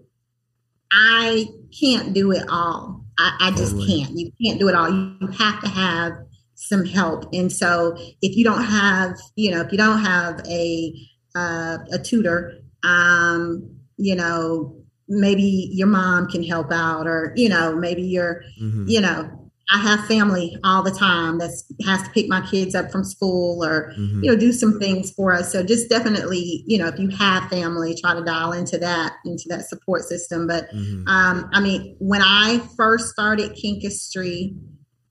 I 0.92 1.48
can't 1.80 2.14
do 2.14 2.32
it 2.32 2.44
all. 2.50 3.06
I, 3.18 3.38
I 3.40 3.52
just 3.52 3.72
totally. 3.72 4.04
can't. 4.04 4.18
You 4.18 4.32
can't 4.44 4.60
do 4.60 4.70
it 4.70 4.76
all. 4.76 4.90
You 4.90 5.28
have 5.38 5.62
to 5.62 5.68
have 5.68 6.14
some 6.56 6.86
help. 6.86 7.26
And 7.34 7.52
so 7.52 7.96
if 8.22 8.36
you 8.36 8.44
don't 8.44 8.64
have, 8.64 9.18
you 9.36 9.52
know, 9.52 9.62
if 9.62 9.72
you 9.72 9.78
don't 9.78 10.00
have 10.00 10.42
a 10.48 10.94
uh, 11.36 11.78
a 11.92 12.00
tutor, 12.00 12.60
um, 12.84 13.78
you 13.98 14.16
know, 14.16 14.76
maybe 15.10 15.70
your 15.74 15.88
mom 15.88 16.28
can 16.28 16.44
help 16.44 16.72
out 16.72 17.08
or 17.08 17.34
you 17.36 17.50
know 17.50 17.76
maybe 17.76 18.04
you're 18.04 18.44
mm-hmm. 18.62 18.86
you 18.88 19.02
know 19.02 19.28
i 19.72 19.78
have 19.78 20.06
family 20.06 20.58
all 20.64 20.84
the 20.84 20.92
time 20.92 21.38
that 21.38 21.52
has 21.86 22.04
to 22.04 22.10
pick 22.12 22.28
my 22.28 22.42
kids 22.50 22.76
up 22.76 22.92
from 22.92 23.04
school 23.04 23.64
or 23.64 23.92
mm-hmm. 23.98 24.24
you 24.24 24.32
know 24.32 24.38
do 24.38 24.52
some 24.52 24.80
things 24.80 25.12
for 25.12 25.34
us 25.34 25.52
so 25.52 25.64
just 25.64 25.90
definitely 25.90 26.64
you 26.68 26.78
know 26.78 26.88
if 26.88 27.00
you 27.00 27.10
have 27.10 27.50
family 27.50 27.96
try 27.96 28.14
to 28.14 28.24
dial 28.24 28.52
into 28.52 28.78
that 28.78 29.14
into 29.26 29.46
that 29.48 29.68
support 29.68 30.04
system 30.04 30.48
but 30.48 30.70
mm-hmm. 30.74 31.08
um, 31.08 31.50
i 31.54 31.60
mean 31.60 31.96
when 32.00 32.22
i 32.24 32.60
first 32.76 33.10
started 33.10 33.52
kinkistry 33.52 34.56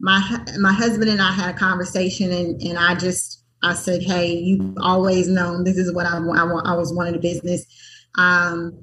my 0.00 0.20
my 0.58 0.72
husband 0.72 1.10
and 1.10 1.20
i 1.20 1.32
had 1.32 1.54
a 1.54 1.58
conversation 1.58 2.32
and 2.32 2.60
and 2.62 2.78
i 2.78 2.94
just 2.94 3.44
i 3.62 3.74
said 3.74 4.02
hey 4.02 4.32
you've 4.32 4.76
always 4.80 5.28
known 5.28 5.64
this 5.64 5.76
is 5.76 5.92
what 5.92 6.06
i, 6.06 6.16
I, 6.16 6.72
I 6.72 6.76
was 6.76 6.94
wanting 6.94 7.14
a 7.14 7.18
business 7.18 7.66
um, 8.18 8.76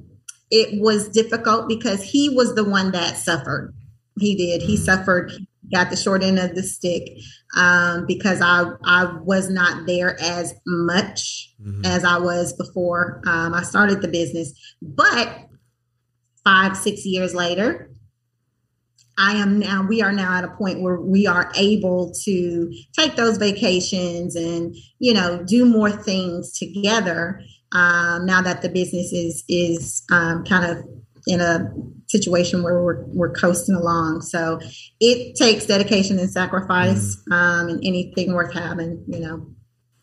it 0.52 0.80
was 0.80 1.10
difficult 1.10 1.68
because 1.68 2.04
he 2.04 2.30
was 2.30 2.56
the 2.56 2.64
one 2.64 2.92
that 2.92 3.18
suffered. 3.18 3.74
He 4.20 4.36
did. 4.36 4.62
He 4.62 4.76
mm-hmm. 4.76 4.84
suffered. 4.84 5.32
Got 5.74 5.90
the 5.90 5.98
short 5.98 6.24
end 6.24 6.40
of 6.40 6.56
the 6.56 6.64
stick 6.64 7.18
um, 7.58 8.06
because 8.06 8.42
I 8.42 8.72
I 8.84 9.18
was 9.24 9.50
not 9.50 9.86
there 9.88 10.20
as 10.22 10.54
much 10.66 11.54
mm-hmm. 11.62 11.86
as 11.86 12.04
I 12.04 12.18
was 12.18 12.54
before 12.54 13.22
um, 13.28 13.54
I 13.54 13.64
started 13.64 14.02
the 14.02 14.08
business. 14.08 14.54
But 14.82 15.30
five 16.44 16.78
six 16.78 17.06
years 17.06 17.34
later, 17.34 17.90
I 19.18 19.34
am 19.34 19.60
now, 19.60 19.86
we 19.88 20.02
are 20.02 20.12
now 20.12 20.38
at 20.38 20.44
a 20.44 20.50
point 20.50 20.82
where 20.82 21.00
we 21.00 21.26
are 21.26 21.52
able 21.56 22.14
to 22.24 22.74
take 22.98 23.16
those 23.16 23.38
vacations 23.38 24.36
and, 24.36 24.76
you 25.00 25.14
know, 25.14 25.42
do 25.44 25.66
more 25.66 25.90
things 25.90 26.58
together 26.58 27.42
um, 27.74 28.26
now 28.26 28.42
that 28.42 28.62
the 28.62 28.70
business 28.70 29.12
is 29.12 29.44
is 29.48 30.04
um, 30.12 30.44
kind 30.46 30.66
of 30.66 30.84
in 31.28 31.42
a 31.42 31.72
situation 32.08 32.64
where 32.64 32.82
we're, 32.82 33.04
we're 33.06 33.34
coasting 33.34 33.76
along. 33.76 34.22
So 34.22 34.60
it 35.00 35.36
takes 35.36 35.66
dedication 35.66 36.20
and 36.20 36.30
sacrifice 36.30 37.18
mm. 37.30 37.34
um, 37.34 37.70
and 37.70 37.80
anything 37.84 38.34
worth 38.34 38.54
having, 38.54 39.04
you 39.08 39.20
know. 39.20 39.48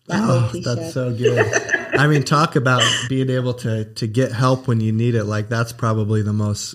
That 0.09 0.21
oh, 0.25 0.51
that's 0.65 0.93
so 0.93 1.15
good. 1.15 1.47
I 1.95 2.09
mean, 2.09 2.25
talk 2.25 2.57
about 2.57 2.83
being 3.09 3.31
able 3.31 3.55
to 3.55 3.85
to 3.85 4.07
get 4.09 4.33
help 4.33 4.67
when 4.67 4.81
you 4.81 4.91
need 4.91 5.15
it. 5.15 5.25
Like 5.25 5.49
that's 5.49 5.73
probably 5.73 6.23
the 6.23 6.33
most 6.33 6.75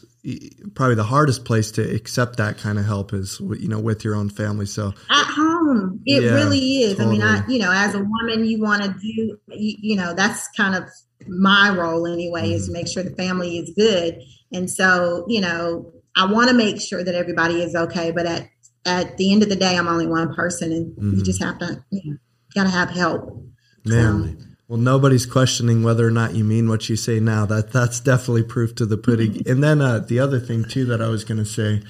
probably 0.75 0.95
the 0.95 1.03
hardest 1.03 1.45
place 1.45 1.71
to 1.71 1.95
accept 1.95 2.37
that 2.37 2.57
kind 2.57 2.77
of 2.77 2.85
help 2.85 3.13
is 3.13 3.39
you 3.39 3.67
know 3.67 3.79
with 3.79 4.03
your 4.03 4.13
own 4.13 4.29
family 4.29 4.65
so 4.65 4.93
at 5.09 5.25
home 5.25 6.01
it 6.05 6.21
yeah, 6.21 6.31
really 6.31 6.81
is 6.81 6.97
totally. 6.97 7.21
i 7.21 7.37
mean 7.37 7.43
i 7.43 7.47
you 7.47 7.59
know 7.59 7.71
as 7.71 7.95
a 7.95 7.99
woman 7.99 8.43
you 8.43 8.59
want 8.59 8.83
to 8.83 8.89
do 8.99 9.37
you, 9.47 9.75
you, 9.79 9.95
know 9.95 10.13
that's 10.13 10.49
kind 10.49 10.75
of 10.75 10.83
my 11.29 11.69
role 11.69 12.07
anyway 12.07 12.51
is 12.51 12.67
to 12.67 12.73
make 12.73 12.87
sure 12.87 13.03
the 13.03 13.15
family 13.15 13.57
is 13.57 13.71
good 13.75 14.21
and 14.51 14.69
so 14.69 15.25
you 15.27 15.41
know 15.41 15.91
i 16.15 16.25
want 16.25 16.49
to 16.49 16.55
make 16.55 16.81
sure 16.81 17.03
that 17.03 17.15
everybody 17.15 17.61
is 17.61 17.75
okay 17.75 18.11
but 18.11 18.25
at 18.25 18.47
at 18.85 19.17
the 19.17 19.31
end 19.31 19.43
of 19.43 19.49
the 19.49 19.55
day 19.55 19.77
i'm 19.77 19.87
only 19.87 20.07
one 20.07 20.33
person 20.33 20.71
and 20.71 20.95
mm-hmm. 20.95 21.17
you 21.17 21.23
just 21.23 21.41
have 21.41 21.57
to 21.57 21.83
you 21.91 22.11
know 22.11 22.17
gotta 22.55 22.69
have 22.69 22.89
help 22.89 23.43
Man. 23.87 24.57
Well, 24.67 24.79
nobody's 24.79 25.25
questioning 25.25 25.81
whether 25.81 26.05
or 26.05 26.11
not 26.11 26.35
you 26.35 26.43
mean 26.43 26.67
what 26.67 26.89
you 26.89 26.97
say 26.97 27.19
now. 27.19 27.45
That 27.45 27.71
that's 27.71 27.99
definitely 27.99 28.43
proof 28.43 28.75
to 28.75 28.85
the 28.85 28.97
pudding. 28.97 29.47
and 29.47 29.63
then 29.63 29.81
uh, 29.81 29.99
the 29.99 30.19
other 30.19 30.39
thing 30.39 30.65
too 30.65 30.85
that 30.85 31.01
I 31.01 31.07
was 31.07 31.23
going 31.23 31.37
to 31.37 31.45
say 31.45 31.81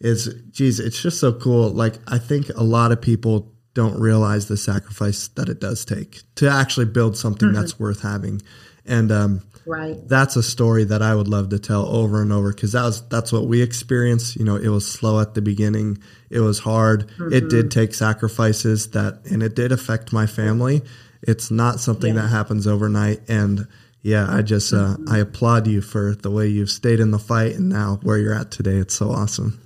is, 0.00 0.34
geez, 0.50 0.78
it's 0.78 1.00
just 1.00 1.18
so 1.20 1.32
cool. 1.32 1.70
Like 1.70 1.94
I 2.06 2.18
think 2.18 2.50
a 2.50 2.62
lot 2.62 2.92
of 2.92 3.00
people 3.00 3.51
don't 3.74 3.98
realize 3.98 4.48
the 4.48 4.56
sacrifice 4.56 5.28
that 5.28 5.48
it 5.48 5.60
does 5.60 5.84
take 5.84 6.20
to 6.36 6.48
actually 6.48 6.86
build 6.86 7.16
something 7.16 7.48
mm-hmm. 7.48 7.58
that's 7.58 7.78
worth 7.78 8.02
having. 8.02 8.42
And 8.84 9.12
um, 9.12 9.42
right, 9.64 9.96
that's 10.08 10.36
a 10.36 10.42
story 10.42 10.84
that 10.84 11.02
I 11.02 11.14
would 11.14 11.28
love 11.28 11.50
to 11.50 11.58
tell 11.58 11.86
over 11.86 12.20
and 12.20 12.32
over 12.32 12.52
because 12.52 12.72
that 12.72 12.82
was 12.82 13.06
that's 13.08 13.32
what 13.32 13.46
we 13.46 13.62
experienced. 13.62 14.36
You 14.36 14.44
know, 14.44 14.56
it 14.56 14.68
was 14.68 14.90
slow 14.90 15.20
at 15.20 15.34
the 15.34 15.42
beginning. 15.42 15.98
It 16.30 16.40
was 16.40 16.60
hard. 16.60 17.08
Mm-hmm. 17.08 17.32
It 17.32 17.48
did 17.48 17.70
take 17.70 17.94
sacrifices 17.94 18.90
that, 18.90 19.20
and 19.30 19.42
it 19.42 19.54
did 19.54 19.72
affect 19.72 20.12
my 20.12 20.26
family 20.26 20.82
it's 21.22 21.50
not 21.50 21.80
something 21.80 22.14
yeah. 22.14 22.22
that 22.22 22.28
happens 22.28 22.66
overnight. 22.66 23.20
And 23.28 23.68
yeah, 24.02 24.26
I 24.28 24.42
just, 24.42 24.72
uh, 24.72 24.96
mm-hmm. 24.96 25.08
I 25.08 25.18
applaud 25.18 25.66
you 25.66 25.80
for 25.80 26.14
the 26.14 26.30
way 26.30 26.48
you've 26.48 26.70
stayed 26.70 27.00
in 27.00 27.12
the 27.12 27.18
fight 27.18 27.54
and 27.54 27.68
now 27.68 28.00
where 28.02 28.18
you're 28.18 28.34
at 28.34 28.50
today. 28.50 28.76
It's 28.76 28.94
so 28.94 29.10
awesome. 29.10 29.60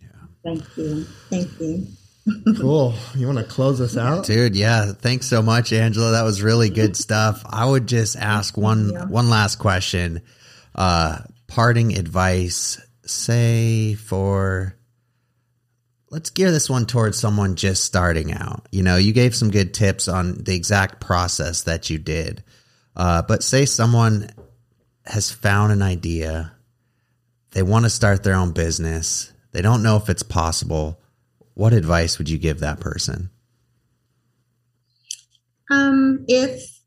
Yeah. 0.00 0.08
Thank 0.42 0.76
you. 0.76 1.04
Thank 1.28 1.60
you. 1.60 1.86
Cool. 2.60 2.94
You 3.14 3.26
want 3.26 3.38
to 3.38 3.44
close 3.44 3.80
us 3.80 3.96
out? 3.96 4.24
Dude, 4.24 4.54
yeah. 4.56 4.92
Thanks 4.92 5.26
so 5.26 5.42
much, 5.42 5.72
Angela. 5.72 6.12
That 6.12 6.22
was 6.22 6.42
really 6.42 6.70
good 6.70 6.96
stuff. 6.96 7.42
I 7.48 7.64
would 7.64 7.86
just 7.86 8.16
ask 8.16 8.56
one 8.56 9.10
one 9.10 9.28
last 9.30 9.56
question. 9.56 10.22
Uh 10.74 11.18
parting 11.48 11.98
advice, 11.98 12.80
say 13.04 13.94
for 13.94 14.74
let's 16.12 16.30
gear 16.30 16.50
this 16.50 16.70
one 16.70 16.86
towards 16.86 17.18
someone 17.18 17.56
just 17.56 17.84
starting 17.84 18.32
out. 18.32 18.68
You 18.70 18.82
know, 18.82 18.96
you 18.96 19.12
gave 19.12 19.34
some 19.34 19.50
good 19.50 19.74
tips 19.74 20.08
on 20.08 20.44
the 20.44 20.54
exact 20.54 21.00
process 21.00 21.62
that 21.62 21.90
you 21.90 21.98
did. 21.98 22.44
Uh, 22.94 23.22
but 23.22 23.42
say 23.42 23.64
someone 23.64 24.28
has 25.06 25.30
found 25.30 25.72
an 25.72 25.82
idea, 25.82 26.52
they 27.52 27.62
want 27.62 27.86
to 27.86 27.90
start 27.90 28.22
their 28.22 28.34
own 28.34 28.52
business, 28.52 29.32
they 29.52 29.62
don't 29.62 29.82
know 29.82 29.96
if 29.96 30.08
it's 30.10 30.22
possible. 30.22 31.01
What 31.54 31.72
advice 31.72 32.18
would 32.18 32.30
you 32.30 32.38
give 32.38 32.60
that 32.60 32.80
person? 32.80 33.30
Um, 35.70 36.24
if 36.28 36.80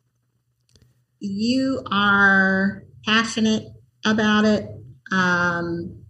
you 1.19 1.84
are 1.91 2.84
passionate 3.06 3.67
about 4.06 4.45
it, 4.45 4.67
um, 5.12 6.04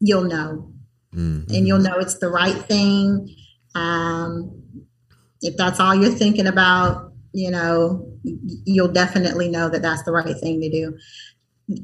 you'll 0.00 0.24
know 0.24 0.72
mm-hmm. 1.14 1.52
and 1.52 1.66
you'll 1.66 1.80
know 1.80 1.98
it's 1.98 2.18
the 2.18 2.28
right 2.28 2.56
thing. 2.56 3.34
Um, 3.74 4.62
if 5.40 5.56
that's 5.56 5.80
all 5.80 5.94
you're 5.94 6.10
thinking 6.10 6.46
about, 6.46 7.12
you 7.32 7.50
know, 7.50 8.08
you'll 8.22 8.92
definitely 8.92 9.48
know 9.48 9.68
that 9.68 9.82
that's 9.82 10.04
the 10.04 10.12
right 10.12 10.36
thing 10.38 10.60
to 10.60 10.70
do. 10.70 10.96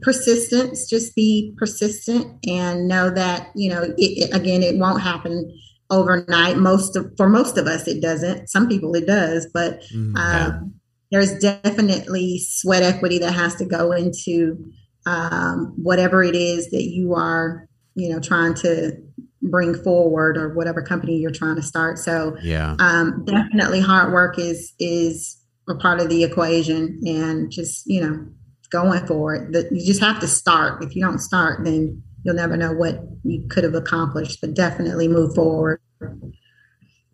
Persistence, 0.02 0.88
just 0.88 1.14
be 1.14 1.54
persistent 1.56 2.46
and 2.46 2.86
know 2.86 3.08
that, 3.08 3.48
you 3.54 3.70
know, 3.70 3.94
it, 3.96 4.34
again, 4.34 4.62
it 4.62 4.76
won't 4.76 5.00
happen 5.00 5.50
overnight. 5.88 6.58
Most 6.58 6.96
of, 6.96 7.10
for 7.16 7.28
most 7.28 7.56
of 7.56 7.66
us, 7.66 7.88
it 7.88 8.02
doesn't. 8.02 8.48
Some 8.48 8.68
people 8.68 8.94
it 8.94 9.06
does, 9.06 9.46
but 9.54 9.80
mm-hmm. 9.94 10.16
um, 10.16 10.74
there's 11.10 11.38
definitely 11.38 12.40
sweat 12.46 12.82
equity 12.82 13.18
that 13.18 13.32
has 13.32 13.54
to 13.56 13.64
go 13.64 13.92
into 13.92 14.62
um, 15.06 15.72
whatever 15.76 16.22
it 16.22 16.34
is 16.34 16.70
that 16.70 16.84
you 16.84 17.14
are, 17.14 17.66
you 17.94 18.12
know, 18.12 18.20
trying 18.20 18.54
to 18.54 18.92
bring 19.42 19.74
forward 19.74 20.36
or 20.36 20.52
whatever 20.54 20.82
company 20.82 21.16
you're 21.16 21.30
trying 21.30 21.56
to 21.56 21.62
start. 21.62 21.98
So 21.98 22.36
yeah, 22.42 22.76
um, 22.78 23.24
definitely 23.24 23.80
hard 23.80 24.12
work 24.12 24.38
is 24.38 24.74
is 24.78 25.38
a 25.68 25.74
part 25.74 26.00
of 26.00 26.08
the 26.08 26.24
equation 26.24 27.00
and 27.06 27.50
just, 27.50 27.86
you 27.86 28.00
know, 28.00 28.26
going 28.70 29.06
for 29.06 29.34
it. 29.34 29.52
That 29.52 29.72
you 29.72 29.84
just 29.84 30.00
have 30.00 30.20
to 30.20 30.26
start. 30.26 30.82
If 30.82 30.94
you 30.96 31.02
don't 31.02 31.18
start, 31.18 31.64
then 31.64 32.02
you'll 32.24 32.34
never 32.34 32.56
know 32.56 32.72
what 32.72 33.00
you 33.24 33.46
could 33.48 33.64
have 33.64 33.74
accomplished, 33.74 34.40
but 34.40 34.54
definitely 34.54 35.08
move 35.08 35.34
forward. 35.34 35.80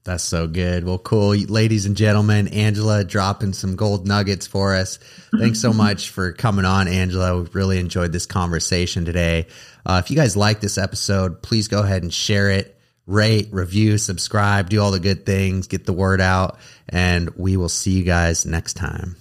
That's 0.06 0.22
so 0.22 0.46
good. 0.46 0.84
Well, 0.84 0.98
cool. 0.98 1.30
Ladies 1.30 1.84
and 1.84 1.96
gentlemen, 1.96 2.46
Angela 2.48 3.02
dropping 3.02 3.52
some 3.52 3.74
gold 3.74 4.06
nuggets 4.06 4.46
for 4.46 4.72
us. 4.76 5.00
Thanks 5.36 5.60
so 5.60 5.72
much 5.74 6.10
for 6.10 6.32
coming 6.32 6.64
on, 6.64 6.86
Angela. 6.86 7.36
We've 7.36 7.54
really 7.54 7.80
enjoyed 7.80 8.12
this 8.12 8.24
conversation 8.24 9.04
today. 9.04 9.48
Uh, 9.84 10.00
if 10.02 10.10
you 10.10 10.16
guys 10.16 10.36
like 10.36 10.60
this 10.60 10.78
episode, 10.78 11.42
please 11.42 11.66
go 11.66 11.82
ahead 11.82 12.04
and 12.04 12.14
share 12.14 12.50
it, 12.50 12.78
rate, 13.06 13.48
review, 13.50 13.98
subscribe, 13.98 14.70
do 14.70 14.80
all 14.80 14.92
the 14.92 15.00
good 15.00 15.26
things, 15.26 15.66
get 15.66 15.86
the 15.86 15.92
word 15.92 16.20
out, 16.20 16.58
and 16.88 17.30
we 17.30 17.56
will 17.56 17.68
see 17.68 17.92
you 17.92 18.04
guys 18.04 18.46
next 18.46 18.74
time. 18.74 19.16